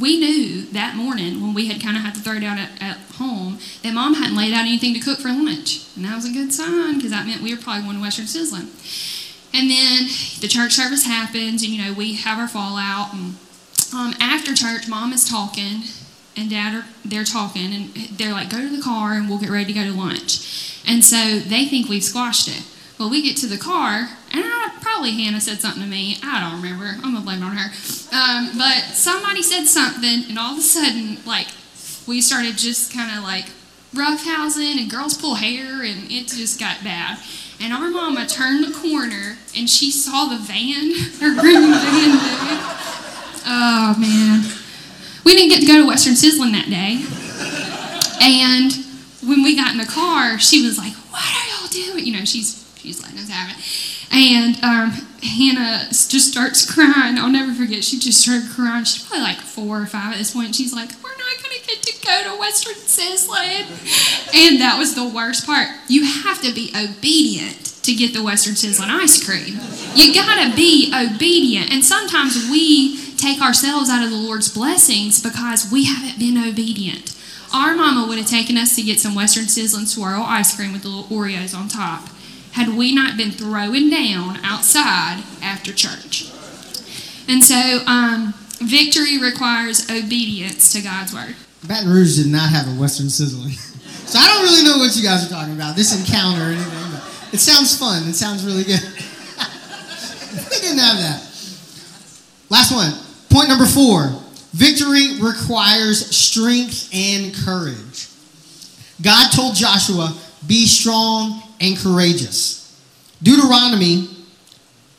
we 0.00 0.18
knew 0.18 0.62
that 0.72 0.96
morning 0.96 1.40
when 1.40 1.54
we 1.54 1.68
had 1.68 1.80
kind 1.82 1.96
of 1.96 2.02
had 2.02 2.14
to 2.14 2.20
throw 2.20 2.40
down 2.40 2.58
at, 2.58 2.70
at, 2.80 2.98
home 3.14 3.58
that 3.84 3.94
mom 3.94 4.14
hadn't 4.14 4.36
laid 4.36 4.52
out 4.52 4.62
anything 4.62 4.92
to 4.92 4.98
cook 4.98 5.20
for 5.20 5.28
lunch. 5.28 5.86
And 5.94 6.04
that 6.04 6.16
was 6.16 6.24
a 6.24 6.32
good 6.32 6.52
sign 6.52 6.96
because 6.96 7.12
that 7.12 7.26
meant 7.26 7.42
we 7.42 7.54
were 7.54 7.60
probably 7.60 7.84
going 7.84 7.96
to 7.96 8.02
Western 8.02 8.24
Sizzlin. 8.24 8.66
And 9.54 9.70
then 9.70 10.08
the 10.40 10.48
church 10.48 10.72
service 10.72 11.06
happens, 11.06 11.62
and 11.62 11.70
you 11.70 11.80
know, 11.80 11.92
we 11.92 12.14
have 12.14 12.40
our 12.40 12.48
fallout. 12.48 13.14
And 13.14 13.36
um, 13.94 14.14
after 14.18 14.52
church, 14.52 14.88
mom 14.88 15.12
is 15.12 15.28
talking, 15.28 15.84
and 16.36 16.50
dad 16.50 16.74
are 16.74 16.84
they're 17.04 17.22
talking, 17.22 17.72
and 17.72 17.94
they're 18.18 18.32
like, 18.32 18.50
go 18.50 18.58
to 18.58 18.76
the 18.76 18.82
car 18.82 19.12
and 19.12 19.28
we'll 19.28 19.38
get 19.38 19.50
ready 19.50 19.72
to 19.72 19.72
go 19.72 19.84
to 19.84 19.92
lunch. 19.92 20.82
And 20.88 21.04
so 21.04 21.38
they 21.38 21.66
think 21.66 21.88
we've 21.88 22.02
squashed 22.02 22.48
it. 22.48 22.64
Well, 22.98 23.10
we 23.10 23.22
get 23.22 23.36
to 23.38 23.46
the 23.46 23.58
car, 23.58 24.08
and 24.32 24.42
I, 24.44 24.70
probably 24.80 25.12
Hannah 25.12 25.40
said 25.40 25.60
something 25.60 25.82
to 25.82 25.88
me. 25.88 26.18
I 26.22 26.40
don't 26.40 26.62
remember. 26.62 26.86
I'm 26.86 27.14
gonna 27.14 27.20
blame 27.20 27.42
it 27.42 27.46
on 27.46 27.56
her. 27.56 27.70
Um, 28.14 28.56
but 28.56 28.94
somebody 28.94 29.42
said 29.42 29.64
something, 29.66 30.28
and 30.28 30.38
all 30.38 30.52
of 30.52 30.58
a 30.58 30.62
sudden, 30.62 31.18
like 31.26 31.48
we 32.06 32.20
started 32.20 32.56
just 32.56 32.92
kind 32.92 33.16
of 33.16 33.24
like 33.24 33.46
roughhousing 33.94 34.78
and 34.78 34.90
girls 34.90 35.16
pull 35.16 35.36
hair 35.36 35.82
and 35.82 36.10
it 36.10 36.28
just 36.28 36.58
got 36.58 36.82
bad. 36.82 37.18
And 37.60 37.72
our 37.72 37.88
mama 37.88 38.26
turned 38.26 38.64
the 38.64 38.72
corner 38.72 39.38
and 39.56 39.70
she 39.70 39.90
saw 39.90 40.26
the 40.26 40.36
van, 40.36 40.92
her 41.20 41.40
green 41.40 41.70
van. 41.70 42.18
Oh 43.46 43.96
man. 43.98 44.44
We 45.24 45.34
didn't 45.34 45.50
get 45.50 45.60
to 45.60 45.66
go 45.66 45.80
to 45.80 45.86
Western 45.86 46.16
Sizzling 46.16 46.52
that 46.52 46.68
day. 46.68 47.04
And 48.20 48.72
when 49.26 49.42
we 49.42 49.56
got 49.56 49.72
in 49.72 49.78
the 49.78 49.86
car, 49.86 50.38
she 50.38 50.66
was 50.66 50.76
like, 50.76 50.92
What 51.10 51.22
are 51.22 51.48
y'all 51.48 51.68
doing? 51.68 52.04
You 52.04 52.18
know, 52.18 52.24
she's 52.24 52.63
she's 52.84 53.02
letting 53.02 53.18
us 53.18 53.28
have 53.28 53.50
it. 53.50 53.56
And 54.12 54.62
um, 54.62 54.90
Hannah 55.22 55.88
just 55.88 56.30
starts 56.30 56.70
crying. 56.70 57.18
I'll 57.18 57.30
never 57.30 57.52
forget. 57.52 57.82
She 57.82 57.98
just 57.98 58.20
started 58.20 58.48
crying. 58.50 58.84
She's 58.84 59.02
probably 59.02 59.24
like 59.24 59.38
four 59.38 59.80
or 59.80 59.86
five 59.86 60.12
at 60.12 60.18
this 60.18 60.32
point. 60.32 60.54
She's 60.54 60.72
like, 60.72 60.90
We're 61.02 61.16
not 61.16 61.42
going 61.42 61.58
to 61.58 61.66
get 61.66 61.82
to 61.82 62.06
go 62.06 62.34
to 62.34 62.38
Western 62.38 62.74
Sizzling. 62.74 63.66
And 64.34 64.60
that 64.60 64.76
was 64.78 64.94
the 64.94 65.08
worst 65.08 65.46
part. 65.46 65.68
You 65.88 66.04
have 66.04 66.40
to 66.42 66.52
be 66.52 66.72
obedient 66.76 67.64
to 67.82 67.94
get 67.94 68.12
the 68.14 68.22
Western 68.22 68.54
Sizzling 68.54 68.90
ice 68.90 69.24
cream. 69.24 69.58
You 69.94 70.14
got 70.14 70.48
to 70.48 70.54
be 70.54 70.92
obedient. 70.94 71.72
And 71.72 71.84
sometimes 71.84 72.48
we 72.50 73.16
take 73.16 73.40
ourselves 73.40 73.88
out 73.88 74.04
of 74.04 74.10
the 74.10 74.16
Lord's 74.16 74.52
blessings 74.52 75.22
because 75.22 75.70
we 75.72 75.84
haven't 75.84 76.18
been 76.18 76.36
obedient. 76.36 77.16
Our 77.54 77.74
mama 77.74 78.06
would 78.08 78.18
have 78.18 78.26
taken 78.26 78.58
us 78.58 78.74
to 78.76 78.82
get 78.82 79.00
some 79.00 79.14
Western 79.14 79.44
Sizzling 79.44 79.86
swirl 79.86 80.22
ice 80.22 80.54
cream 80.54 80.72
with 80.72 80.82
the 80.82 80.88
little 80.88 81.16
Oreos 81.16 81.56
on 81.56 81.68
top 81.68 82.08
had 82.54 82.68
we 82.68 82.94
not 82.94 83.16
been 83.16 83.32
throwing 83.32 83.90
down 83.90 84.38
outside 84.44 85.22
after 85.42 85.72
church. 85.72 86.30
And 87.26 87.42
so, 87.42 87.82
um, 87.86 88.32
victory 88.60 89.18
requires 89.18 89.90
obedience 89.90 90.72
to 90.72 90.80
God's 90.80 91.12
word. 91.12 91.34
Baton 91.66 91.90
Rouge 91.90 92.16
did 92.16 92.28
not 92.30 92.50
have 92.50 92.68
a 92.68 92.80
Western 92.80 93.10
sizzling. 93.10 93.50
so 94.06 94.20
I 94.20 94.26
don't 94.28 94.42
really 94.44 94.62
know 94.62 94.78
what 94.78 94.94
you 94.94 95.02
guys 95.02 95.26
are 95.26 95.30
talking 95.30 95.54
about, 95.54 95.74
this 95.74 95.98
encounter 95.98 96.42
or 96.42 96.52
anything, 96.52 96.92
but 96.92 97.34
it 97.34 97.38
sounds 97.38 97.76
fun. 97.76 98.08
It 98.08 98.14
sounds 98.14 98.46
really 98.46 98.62
good. 98.62 98.80
we 100.50 100.60
didn't 100.60 100.78
have 100.78 100.98
that. 100.98 101.26
Last 102.50 102.70
one. 102.72 102.92
Point 103.30 103.48
number 103.48 103.66
four. 103.66 104.14
Victory 104.52 105.20
requires 105.20 106.14
strength 106.14 106.88
and 106.94 107.34
courage. 107.34 108.06
God 109.02 109.32
told 109.32 109.56
Joshua, 109.56 110.16
be 110.46 110.66
strong 110.66 111.42
and 111.64 111.78
courageous. 111.78 112.60
Deuteronomy 113.22 114.08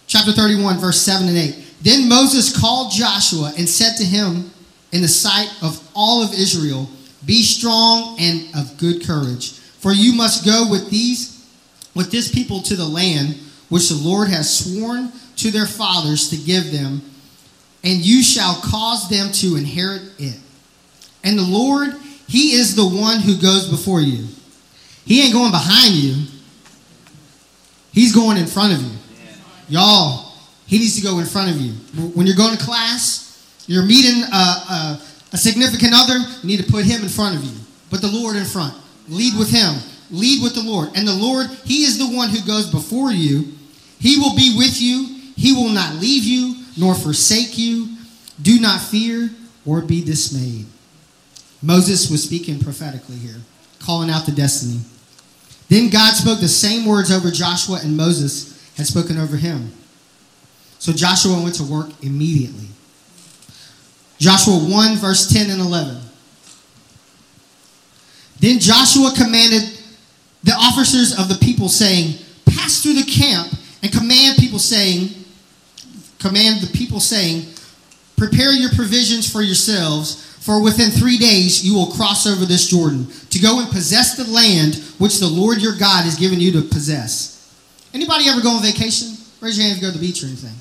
chapter 0.07 0.31
31, 0.31 0.79
verse 0.79 0.99
7 1.01 1.27
and 1.27 1.37
8. 1.37 1.73
Then 1.81 2.09
Moses 2.09 2.59
called 2.59 2.91
Joshua 2.91 3.53
and 3.57 3.69
said 3.69 3.95
to 3.97 4.03
him 4.03 4.51
in 4.91 5.01
the 5.01 5.07
sight 5.07 5.51
of 5.61 5.87
all 5.95 6.23
of 6.23 6.33
Israel, 6.33 6.89
Be 7.25 7.43
strong 7.43 8.17
and 8.19 8.47
of 8.55 8.77
good 8.77 9.05
courage, 9.05 9.51
for 9.51 9.91
you 9.91 10.13
must 10.13 10.45
go 10.45 10.67
with 10.69 10.89
these 10.89 11.33
with 11.93 12.11
this 12.11 12.29
people 12.33 12.61
to 12.61 12.75
the 12.75 12.85
land 12.85 13.35
which 13.69 13.89
the 13.89 13.95
Lord 13.95 14.27
has 14.27 14.59
sworn 14.59 15.11
to 15.37 15.51
their 15.51 15.65
fathers 15.65 16.29
to 16.29 16.37
give 16.37 16.71
them, 16.71 17.01
and 17.83 18.05
you 18.05 18.21
shall 18.21 18.55
cause 18.55 19.07
them 19.09 19.31
to 19.33 19.55
inherit 19.55 20.01
it. 20.17 20.37
And 21.23 21.37
the 21.37 21.43
Lord, 21.43 21.93
He 22.27 22.53
is 22.53 22.75
the 22.75 22.87
one 22.87 23.19
who 23.19 23.37
goes 23.37 23.69
before 23.69 24.01
you. 24.01 24.27
He 25.05 25.21
ain't 25.23 25.33
going 25.33 25.51
behind 25.51 25.93
you. 25.93 26.25
He's 27.95 28.13
going 28.13 28.35
in 28.35 28.45
front 28.45 28.73
of 28.73 28.81
you. 28.81 28.91
Y'all, 29.69 30.33
he 30.67 30.79
needs 30.79 30.97
to 30.97 31.01
go 31.01 31.19
in 31.19 31.25
front 31.25 31.49
of 31.49 31.61
you. 31.61 31.71
When 32.11 32.27
you're 32.27 32.35
going 32.35 32.55
to 32.55 32.61
class, 32.61 33.63
you're 33.67 33.85
meeting 33.85 34.21
a, 34.21 34.35
a, 34.35 35.01
a, 35.31 35.37
significant 35.37 35.93
other, 35.95 36.17
you 36.41 36.47
need 36.47 36.63
to 36.63 36.69
put 36.69 36.83
him 36.83 37.01
in 37.01 37.07
front 37.07 37.37
of 37.37 37.43
you. 37.45 37.57
Put 37.89 38.01
the 38.01 38.11
Lord 38.11 38.35
in 38.35 38.43
front. 38.43 38.73
Lead 39.07 39.39
with 39.39 39.49
him. 39.49 39.75
Lead 40.11 40.43
with 40.43 40.55
the 40.55 40.61
Lord. 40.61 40.89
And 40.93 41.07
the 41.07 41.15
Lord, 41.15 41.47
he 41.63 41.83
is 41.85 41.97
the 41.97 42.13
one 42.13 42.27
who 42.27 42.45
goes 42.45 42.69
before 42.69 43.13
you. 43.13 43.53
He 43.97 44.17
will 44.17 44.35
be 44.35 44.55
with 44.57 44.81
you. 44.81 45.07
He 45.37 45.53
will 45.53 45.69
not 45.69 45.95
leave 45.95 46.25
you 46.25 46.55
nor 46.77 46.95
forsake 46.95 47.57
you. 47.57 47.95
Do 48.41 48.59
not 48.59 48.81
fear 48.81 49.29
or 49.65 49.81
be 49.81 50.03
dismayed. 50.03 50.65
Moses 51.63 52.11
was 52.11 52.21
speaking 52.21 52.59
prophetically 52.59 53.15
here, 53.15 53.39
calling 53.79 54.09
out 54.09 54.25
the 54.25 54.33
destiny. 54.33 54.81
Then 55.69 55.89
God 55.89 56.13
spoke 56.13 56.39
the 56.39 56.47
same 56.47 56.85
words 56.85 57.11
over 57.11 57.31
Joshua 57.31 57.79
and 57.81 57.97
Moses 57.97 58.71
had 58.77 58.85
spoken 58.85 59.17
over 59.17 59.37
him. 59.37 59.71
So 60.79 60.93
Joshua 60.93 61.41
went 61.41 61.55
to 61.55 61.63
work 61.63 61.89
immediately. 62.01 62.67
Joshua 64.19 64.53
1, 64.57 64.97
verse 64.97 65.31
10 65.31 65.49
and 65.49 65.61
11. 65.61 66.01
Then 68.39 68.59
Joshua 68.59 69.11
commanded 69.15 69.63
the 70.43 70.53
officers 70.53 71.17
of 71.17 71.27
the 71.29 71.37
people, 71.43 71.69
saying, 71.69 72.19
Pass 72.45 72.83
through 72.83 72.93
the 72.93 73.11
camp 73.11 73.51
and 73.81 73.91
command 73.91 74.37
people, 74.37 74.59
saying, 74.59 75.09
Command 76.19 76.61
the 76.61 76.71
people, 76.77 76.99
saying, 76.99 77.45
Prepare 78.17 78.51
your 78.51 78.69
provisions 78.71 79.29
for 79.29 79.41
yourselves 79.41 80.34
for 80.45 80.61
within 80.61 80.91
three 80.91 81.17
days 81.17 81.65
you 81.65 81.73
will 81.73 81.87
cross 81.87 82.27
over 82.27 82.45
this 82.45 82.69
Jordan 82.69 83.07
to 83.31 83.39
go 83.39 83.59
and 83.59 83.67
possess 83.71 84.15
the 84.15 84.29
land 84.29 84.75
which 84.99 85.17
the 85.17 85.25
Lord 85.25 85.57
your 85.57 85.75
God 85.75 86.05
has 86.05 86.19
given 86.19 86.39
you 86.39 86.51
to 86.51 86.61
possess. 86.61 87.41
Anybody 87.95 88.29
ever 88.29 88.41
go 88.41 88.51
on 88.51 88.61
vacation? 88.61 89.17
Raise 89.41 89.57
your 89.57 89.65
hand 89.65 89.77
if 89.77 89.81
you 89.81 89.89
go 89.89 89.91
to 89.91 89.97
the 89.97 90.05
beach 90.05 90.21
or 90.21 90.27
anything. 90.27 90.53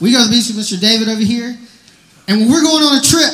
We 0.00 0.10
go 0.10 0.18
to 0.18 0.26
the 0.26 0.34
beach 0.34 0.50
with 0.50 0.58
Mr. 0.58 0.74
David 0.74 1.06
over 1.06 1.22
here, 1.22 1.54
and 2.26 2.40
when 2.40 2.50
we're 2.50 2.66
going 2.66 2.82
on 2.82 2.98
a 2.98 3.00
trip, 3.00 3.30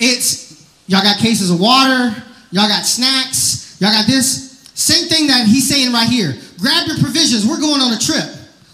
it's 0.00 0.64
y'all 0.86 1.02
got 1.04 1.18
cases 1.18 1.50
of 1.50 1.60
water, 1.60 2.16
y'all 2.50 2.72
got 2.72 2.88
snacks, 2.88 3.76
y'all 3.82 3.92
got 3.92 4.06
this. 4.06 4.64
Same 4.72 5.10
thing 5.10 5.26
that 5.26 5.44
he's 5.44 5.68
saying 5.68 5.92
right 5.92 6.08
here. 6.08 6.32
Grab 6.58 6.86
your 6.86 6.96
provisions. 6.96 7.44
We're 7.44 7.60
going 7.60 7.82
on 7.82 7.92
a 7.92 7.98
trip. 7.98 8.24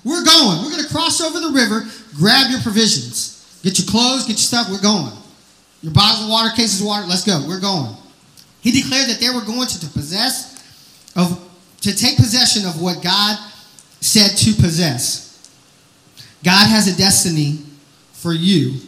We're 0.04 0.22
going. 0.22 0.62
We're 0.62 0.70
going 0.70 0.84
to 0.84 0.92
cross 0.92 1.20
over 1.20 1.40
the 1.40 1.50
river. 1.50 1.82
Grab 2.14 2.52
your 2.52 2.60
provisions. 2.60 3.58
Get 3.64 3.78
your 3.80 3.88
clothes, 3.88 4.22
get 4.22 4.38
your 4.38 4.46
stuff. 4.46 4.70
We're 4.70 4.82
going. 4.82 5.10
Your 5.84 5.92
bottles 5.92 6.24
of 6.24 6.30
water, 6.30 6.48
cases 6.56 6.80
of 6.80 6.86
water, 6.86 7.06
let's 7.06 7.24
go. 7.24 7.44
We're 7.46 7.60
going. 7.60 7.94
He 8.62 8.72
declared 8.72 9.10
that 9.10 9.20
they 9.20 9.28
were 9.28 9.44
going 9.44 9.68
to, 9.68 9.80
to 9.80 9.86
possess 9.88 10.54
of 11.14 11.38
to 11.82 11.94
take 11.94 12.16
possession 12.16 12.64
of 12.66 12.80
what 12.80 13.02
God 13.02 13.36
said 14.00 14.30
to 14.30 14.54
possess. 14.54 15.52
God 16.42 16.66
has 16.68 16.88
a 16.88 16.96
destiny 16.96 17.58
for 18.14 18.32
you, 18.32 18.80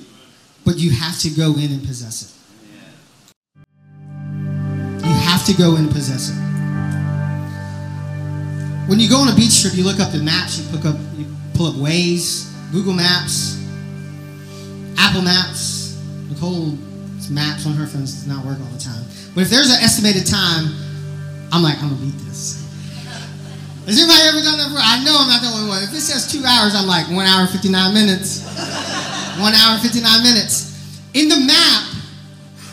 but 0.65 0.79
you 0.79 0.91
have 0.91 1.19
to 1.21 1.29
go 1.29 1.53
in 1.57 1.71
and 1.71 1.87
possess 1.87 2.23
it. 2.23 2.33
You 5.05 5.13
have 5.13 5.45
to 5.45 5.53
go 5.53 5.77
in 5.77 5.85
and 5.85 5.91
possess 5.91 6.31
it. 6.31 6.37
When 8.89 8.99
you 8.99 9.11
go 9.11 9.19
on 9.19 9.29
a 9.29 9.37
beach 9.37 9.61
trip, 9.61 9.75
you 9.75 9.85
look 9.85 10.01
up 10.01 10.13
the 10.13 10.23
maps, 10.23 10.59
you 10.59 10.65
pick 10.75 10.87
up 10.87 10.97
you 11.19 11.27
pull 11.53 11.67
up 11.67 11.75
Waze, 11.75 12.51
Google 12.73 12.95
Maps, 12.95 13.63
Apple 14.97 15.21
Maps, 15.21 15.86
Nicole 16.37 16.77
maps 17.31 17.67
on 17.67 17.73
her 17.73 17.87
phone 17.87 18.03
does 18.03 18.27
not 18.27 18.45
work 18.45 18.61
all 18.61 18.69
the 18.69 18.79
time. 18.79 19.03
But 19.35 19.43
if 19.43 19.49
there's 19.49 19.73
an 19.73 19.81
estimated 19.81 20.27
time, 20.27 20.69
I'm 21.51 21.63
like, 21.63 21.81
I'm 21.83 21.89
gonna 21.89 22.01
beat 22.05 22.19
this. 22.29 22.61
Has 23.87 23.97
anybody 23.97 24.21
ever 24.29 24.45
done 24.45 24.59
that 24.59 24.69
before? 24.69 24.85
I 24.85 25.03
know 25.03 25.17
I'm 25.17 25.29
not 25.29 25.41
the 25.41 25.49
only 25.49 25.69
one. 25.69 25.83
If 25.83 25.95
it 25.95 26.05
says 26.05 26.31
two 26.31 26.45
hours, 26.45 26.75
I'm 26.75 26.87
like, 26.87 27.09
one 27.09 27.25
hour, 27.25 27.47
59 27.47 27.95
minutes. 27.95 28.45
one 29.41 29.55
hour, 29.55 29.79
59 29.79 30.23
minutes. 30.23 31.01
In 31.15 31.29
the 31.29 31.41
map, 31.41 31.95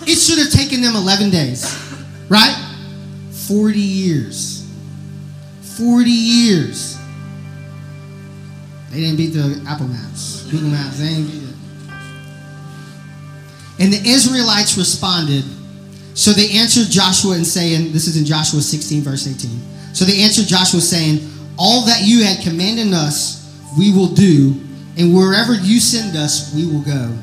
it 0.08 0.19
should 0.19 0.39
have 0.39 0.52
taken 0.52 0.82
them 0.82 0.95
11 0.95 1.30
days, 1.30 1.63
right? 2.28 2.56
40 3.47 3.80
years. 3.80 4.67
40 5.78 6.10
years. 6.10 6.97
They 8.91 8.99
didn't 8.99 9.15
beat 9.15 9.32
the 9.32 9.63
Apple 9.67 9.88
Maps, 9.88 10.43
Google 10.52 10.69
Maps. 10.69 10.99
They 10.99 11.15
beat 11.15 11.43
it. 11.43 11.53
And 13.80 13.92
the 13.92 14.02
Israelites 14.08 14.78
responded. 14.78 15.44
So 16.14 16.32
they 16.32 16.52
answered 16.52 16.90
Joshua 16.90 17.36
and 17.36 17.46
saying, 17.46 17.92
this 17.92 18.08
is 18.08 18.18
in 18.18 18.26
Joshua 18.26 18.62
16, 18.62 19.02
verse 19.02 19.28
18. 19.28 19.50
So 19.94 20.06
they 20.06 20.22
answered 20.22 20.48
Joshua 20.48 20.82
saying, 20.82 21.28
All 21.58 21.86
that 21.86 22.02
you 22.04 22.24
had 22.24 22.44
commanded 22.44 22.94
us, 22.94 23.42
we 23.78 23.94
will 23.94 24.08
do, 24.08 24.60
and 24.98 25.14
wherever 25.14 25.54
you 25.54 25.80
send 25.80 26.16
us, 26.16 26.54
we 26.54 26.66
will 26.66 26.82
go. 26.82 27.18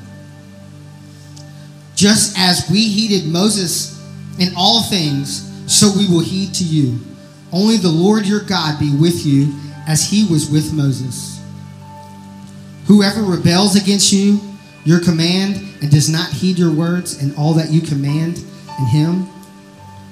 Just 1.95 2.37
as 2.39 2.69
we 2.71 2.89
heeded 2.89 3.31
Moses 3.31 4.01
in 4.39 4.53
all 4.57 4.83
things, 4.83 5.47
so 5.73 5.91
we 5.97 6.09
will 6.09 6.21
heed 6.21 6.55
to 6.55 6.65
you. 6.65 6.99
Only 7.53 7.77
the 7.77 7.89
Lord 7.89 8.27
your 8.27 8.41
God 8.41 8.79
be 8.81 8.95
with 8.97 9.27
you 9.27 9.53
as 9.87 10.09
he 10.09 10.27
was 10.27 10.51
with 10.51 10.73
Moses. 10.73 11.41
Whoever 12.87 13.23
rebels 13.23 13.77
against 13.77 14.13
you, 14.13 14.41
your 14.85 15.01
command, 15.01 15.57
and 15.83 15.91
does 15.91 16.09
not 16.09 16.31
heed 16.31 16.59
your 16.59 16.73
words, 16.73 17.23
and 17.23 17.37
all 17.37 17.55
that 17.55 17.71
you 17.71 17.81
command 17.81 18.39
in 18.79 18.87
him 18.87 19.29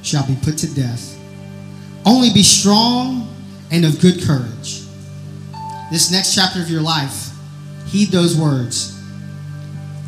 shall 0.02 0.26
be 0.26 0.36
put 0.42 0.58
to 0.58 0.74
death. 0.74 1.18
Only 2.04 2.32
be 2.32 2.42
strong 2.42 3.34
and 3.70 3.84
of 3.84 4.00
good 4.00 4.22
courage. 4.22 4.82
This 5.90 6.10
next 6.10 6.34
chapter 6.34 6.60
of 6.60 6.68
your 6.68 6.82
life, 6.82 7.30
heed 7.86 8.08
those 8.08 8.36
words. 8.38 8.94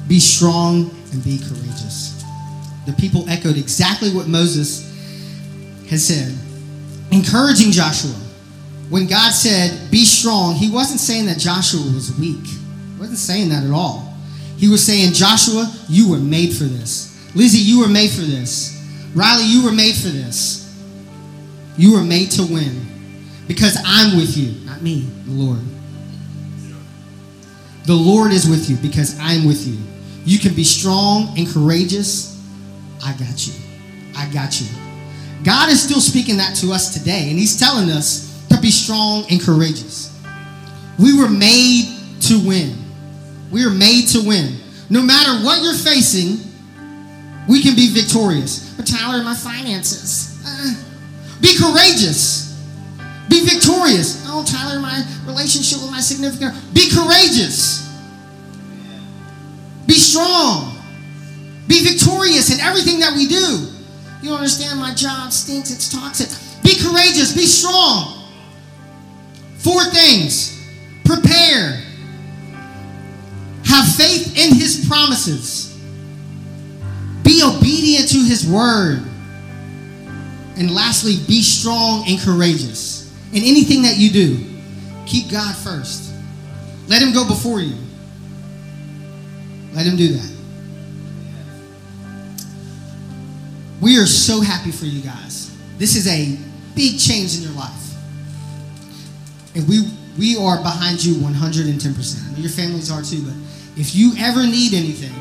Be 0.08 0.18
strong 0.18 0.90
and 1.12 1.24
be 1.24 1.38
courageous. 1.38 2.24
the 2.86 2.92
people 2.94 3.28
echoed 3.28 3.56
exactly 3.56 4.10
what 4.10 4.26
Moses 4.26 4.88
had 5.88 6.00
said, 6.00 6.34
encouraging 7.12 7.70
Joshua. 7.70 8.14
When 8.88 9.06
God 9.06 9.30
said, 9.30 9.90
Be 9.90 10.04
strong, 10.04 10.54
he 10.54 10.70
wasn't 10.70 11.00
saying 11.00 11.26
that 11.26 11.38
Joshua 11.38 11.80
was 11.80 12.16
weak. 12.18 12.44
He 12.44 12.98
wasn't 12.98 13.18
saying 13.18 13.50
that 13.50 13.64
at 13.64 13.70
all. 13.70 14.09
He 14.60 14.68
was 14.68 14.84
saying, 14.84 15.14
Joshua, 15.14 15.74
you 15.88 16.10
were 16.10 16.18
made 16.18 16.52
for 16.54 16.64
this. 16.64 17.34
Lizzie, 17.34 17.58
you 17.58 17.80
were 17.80 17.88
made 17.88 18.10
for 18.10 18.20
this. 18.20 18.76
Riley, 19.14 19.44
you 19.44 19.64
were 19.64 19.72
made 19.72 19.94
for 19.94 20.08
this. 20.08 20.70
You 21.78 21.94
were 21.94 22.04
made 22.04 22.30
to 22.32 22.42
win 22.42 22.86
because 23.48 23.78
I'm 23.86 24.18
with 24.18 24.36
you, 24.36 24.52
not 24.66 24.82
me, 24.82 25.08
the 25.24 25.32
Lord. 25.32 25.60
The 27.86 27.94
Lord 27.94 28.32
is 28.32 28.46
with 28.46 28.68
you 28.68 28.76
because 28.76 29.18
I'm 29.18 29.46
with 29.46 29.66
you. 29.66 29.78
You 30.26 30.38
can 30.38 30.54
be 30.54 30.64
strong 30.64 31.32
and 31.38 31.48
courageous. 31.48 32.38
I 33.02 33.12
got 33.14 33.46
you. 33.46 33.54
I 34.14 34.28
got 34.30 34.60
you. 34.60 34.66
God 35.42 35.70
is 35.70 35.82
still 35.82 36.02
speaking 36.02 36.36
that 36.36 36.54
to 36.56 36.70
us 36.70 36.92
today, 36.92 37.30
and 37.30 37.38
He's 37.38 37.58
telling 37.58 37.88
us 37.88 38.46
to 38.50 38.60
be 38.60 38.70
strong 38.70 39.24
and 39.30 39.40
courageous. 39.40 40.14
We 40.98 41.18
were 41.18 41.30
made 41.30 41.96
to 42.24 42.46
win. 42.46 42.76
We 43.50 43.64
are 43.64 43.70
made 43.70 44.08
to 44.08 44.26
win. 44.26 44.56
No 44.88 45.02
matter 45.02 45.44
what 45.44 45.62
you're 45.62 45.74
facing, 45.74 46.38
we 47.48 47.62
can 47.62 47.74
be 47.74 47.92
victorious. 47.92 48.74
But 48.76 48.86
Tyler, 48.86 49.22
my 49.22 49.34
finances. 49.34 50.42
Uh, 50.46 50.74
be 51.40 51.56
courageous. 51.56 52.50
Be 53.28 53.44
victorious. 53.44 54.24
Oh, 54.26 54.44
Tyler, 54.44 54.80
my 54.80 55.04
relationship 55.26 55.80
with 55.80 55.90
my 55.90 56.00
significant. 56.00 56.54
Be 56.74 56.90
courageous. 56.90 57.88
Be 59.86 59.94
strong. 59.94 60.76
Be 61.66 61.84
victorious 61.84 62.52
in 62.52 62.60
everything 62.60 63.00
that 63.00 63.14
we 63.14 63.26
do. 63.26 63.68
You 64.22 64.34
understand 64.34 64.78
my 64.78 64.94
job 64.94 65.32
stinks, 65.32 65.70
it's 65.70 65.88
toxic. 65.88 66.28
Be 66.62 66.76
courageous, 66.76 67.34
be 67.34 67.46
strong. 67.46 68.26
Four 69.58 69.84
things 69.84 70.58
prepare, 71.04 71.82
have 73.70 73.86
faith 73.94 74.36
in 74.36 74.56
his 74.56 74.84
promises, 74.88 75.78
be 77.22 77.40
obedient 77.44 78.08
to 78.08 78.18
his 78.18 78.46
word, 78.46 79.06
and 80.56 80.74
lastly, 80.74 81.16
be 81.26 81.40
strong 81.40 82.04
and 82.08 82.18
courageous. 82.20 83.10
In 83.32 83.42
anything 83.44 83.82
that 83.82 83.96
you 83.96 84.10
do, 84.10 84.46
keep 85.06 85.30
God 85.30 85.54
first. 85.56 86.12
Let 86.88 87.00
him 87.00 87.14
go 87.14 87.26
before 87.26 87.60
you. 87.60 87.76
Let 89.72 89.86
him 89.86 89.96
do 89.96 90.08
that. 90.14 90.36
We 93.80 93.98
are 93.98 94.06
so 94.06 94.40
happy 94.40 94.72
for 94.72 94.84
you 94.84 95.00
guys. 95.00 95.56
This 95.78 95.94
is 95.94 96.06
a 96.08 96.36
big 96.74 96.98
change 96.98 97.36
in 97.38 97.44
your 97.44 97.52
life. 97.52 97.94
And 99.54 99.66
we 99.68 99.88
we 100.18 100.36
are 100.36 100.58
behind 100.58 101.02
you 101.02 101.14
110%. 101.14 102.28
I 102.28 102.32
know 102.32 102.38
your 102.38 102.50
families 102.50 102.90
are 102.90 103.02
too, 103.02 103.22
but 103.22 103.34
if 103.80 103.94
you 103.94 104.12
ever 104.18 104.42
need 104.42 104.74
anything, 104.74 105.14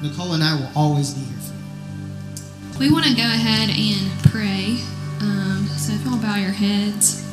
Nicole 0.00 0.32
and 0.32 0.42
I 0.42 0.54
will 0.58 0.70
always 0.74 1.12
be 1.12 1.20
here 1.20 1.38
for 1.40 2.82
you. 2.82 2.88
We 2.88 2.90
want 2.90 3.04
to 3.04 3.14
go 3.14 3.22
ahead 3.22 3.68
and 3.68 4.22
pray. 4.30 4.78
Um, 5.20 5.68
so 5.76 5.92
if 5.92 6.02
y'all 6.04 6.16
bow 6.16 6.36
your 6.36 6.52
heads. 6.52 7.31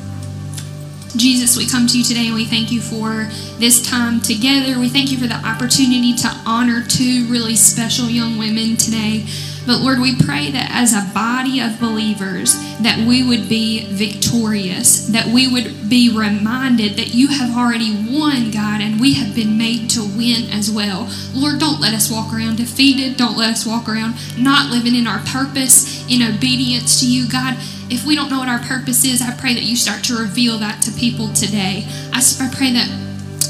Jesus, 1.16 1.56
we 1.56 1.66
come 1.66 1.86
to 1.88 1.98
you 1.98 2.04
today 2.04 2.26
and 2.26 2.34
we 2.34 2.44
thank 2.44 2.70
you 2.70 2.80
for 2.80 3.28
this 3.58 3.82
time 3.88 4.20
together. 4.20 4.78
We 4.78 4.88
thank 4.88 5.10
you 5.10 5.18
for 5.18 5.26
the 5.26 5.34
opportunity 5.46 6.14
to 6.14 6.28
honor 6.46 6.84
two 6.86 7.26
really 7.28 7.56
special 7.56 8.08
young 8.08 8.38
women 8.38 8.76
today. 8.76 9.26
But 9.66 9.80
Lord, 9.80 10.00
we 10.00 10.16
pray 10.16 10.50
that 10.52 10.70
as 10.72 10.94
a 10.94 11.12
body 11.12 11.60
of 11.60 11.78
believers, 11.78 12.54
that 12.80 13.06
we 13.06 13.22
would 13.26 13.48
be 13.48 13.86
victorious, 13.92 15.08
that 15.08 15.26
we 15.26 15.52
would 15.52 15.88
be 15.88 16.16
reminded 16.16 16.92
that 16.92 17.14
you 17.14 17.28
have 17.28 17.56
already 17.56 17.92
won, 18.08 18.50
God, 18.50 18.80
and 18.80 19.00
we 19.00 19.14
have 19.14 19.34
been 19.34 19.58
made 19.58 19.90
to 19.90 20.00
win 20.02 20.50
as 20.50 20.70
well. 20.70 21.10
Lord, 21.34 21.60
don't 21.60 21.80
let 21.80 21.92
us 21.92 22.10
walk 22.10 22.32
around 22.32 22.56
defeated. 22.56 23.16
Don't 23.16 23.36
let 23.36 23.50
us 23.50 23.66
walk 23.66 23.88
around 23.88 24.14
not 24.38 24.70
living 24.70 24.94
in 24.94 25.06
our 25.06 25.20
purpose, 25.26 26.06
in 26.08 26.22
obedience 26.22 27.00
to 27.00 27.06
you, 27.06 27.28
God. 27.28 27.56
If 27.90 28.06
we 28.06 28.14
don't 28.14 28.30
know 28.30 28.38
what 28.38 28.48
our 28.48 28.60
purpose 28.60 29.04
is, 29.04 29.20
I 29.20 29.36
pray 29.36 29.52
that 29.54 29.64
you 29.64 29.74
start 29.74 30.04
to 30.04 30.16
reveal 30.16 30.58
that 30.58 30.80
to 30.82 30.92
people 30.92 31.32
today. 31.32 31.84
I, 32.12 32.22
I 32.40 32.48
pray 32.54 32.72
that 32.72 32.88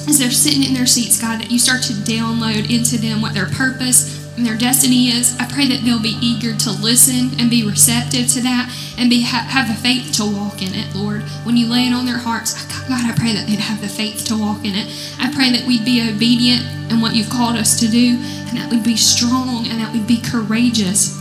as 0.08 0.18
they're 0.18 0.30
sitting 0.30 0.64
in 0.64 0.72
their 0.72 0.86
seats, 0.86 1.20
God, 1.20 1.40
that 1.40 1.50
you 1.50 1.58
start 1.58 1.82
to 1.84 1.92
download 1.92 2.72
into 2.72 2.96
them 2.96 3.20
what 3.20 3.34
their 3.34 3.46
purpose 3.46 4.20
and 4.36 4.46
their 4.46 4.56
destiny 4.56 5.08
is. 5.08 5.36
I 5.38 5.44
pray 5.44 5.68
that 5.68 5.84
they'll 5.84 6.00
be 6.00 6.16
eager 6.22 6.56
to 6.56 6.70
listen 6.70 7.38
and 7.38 7.50
be 7.50 7.66
receptive 7.66 8.28
to 8.28 8.40
that 8.40 8.74
and 8.96 9.10
be 9.10 9.20
have 9.20 9.68
the 9.68 9.74
faith 9.74 10.12
to 10.16 10.24
walk 10.24 10.62
in 10.62 10.74
it, 10.74 10.94
Lord. 10.94 11.22
When 11.44 11.58
you 11.58 11.68
lay 11.68 11.86
it 11.86 11.92
on 11.92 12.06
their 12.06 12.18
hearts, 12.18 12.54
God, 12.88 13.04
I 13.04 13.14
pray 13.14 13.34
that 13.34 13.46
they'd 13.46 13.60
have 13.60 13.82
the 13.82 13.88
faith 13.88 14.24
to 14.26 14.38
walk 14.38 14.64
in 14.64 14.74
it. 14.74 14.88
I 15.20 15.30
pray 15.32 15.52
that 15.52 15.66
we'd 15.66 15.84
be 15.84 16.00
obedient 16.08 16.64
in 16.90 17.00
what 17.00 17.14
you've 17.14 17.30
called 17.30 17.56
us 17.56 17.78
to 17.80 17.88
do 17.88 18.16
and 18.48 18.56
that 18.56 18.70
we'd 18.70 18.84
be 18.84 18.96
strong 18.96 19.68
and 19.68 19.78
that 19.80 19.92
we'd 19.92 20.06
be 20.06 20.20
courageous 20.20 21.20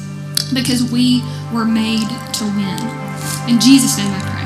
because 0.54 0.90
we 0.90 1.22
were 1.54 1.66
made 1.66 2.08
to 2.34 2.46
win. 2.56 3.09
In 3.50 3.60
Jesus' 3.60 3.98
name 3.98 4.14
I 4.14 4.20
pray. 4.20 4.40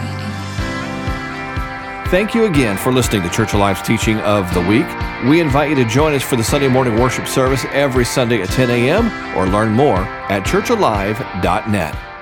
Thank 2.10 2.34
you 2.34 2.46
again 2.46 2.78
for 2.78 2.94
listening 2.94 3.22
to 3.24 3.30
Church 3.30 3.54
Alive's 3.54 3.82
teaching 3.82 4.20
of 4.20 4.54
the 4.54 4.62
week. 4.62 4.86
We 5.28 5.42
invite 5.42 5.70
you 5.70 5.76
to 5.76 5.86
join 5.86 6.14
us 6.14 6.24
for 6.24 6.38
the 6.38 6.44
Sunday 6.44 6.70
morning 6.70 6.98
worship 6.98 7.28
service 7.28 7.66
every 7.72 8.06
Sunday 8.06 8.42
at 8.42 8.50
10 8.50 8.70
a.m. 8.70 9.38
or 9.38 9.46
learn 9.46 9.74
more 9.74 9.98
at 10.30 10.44
churchalive.net. 10.44 12.13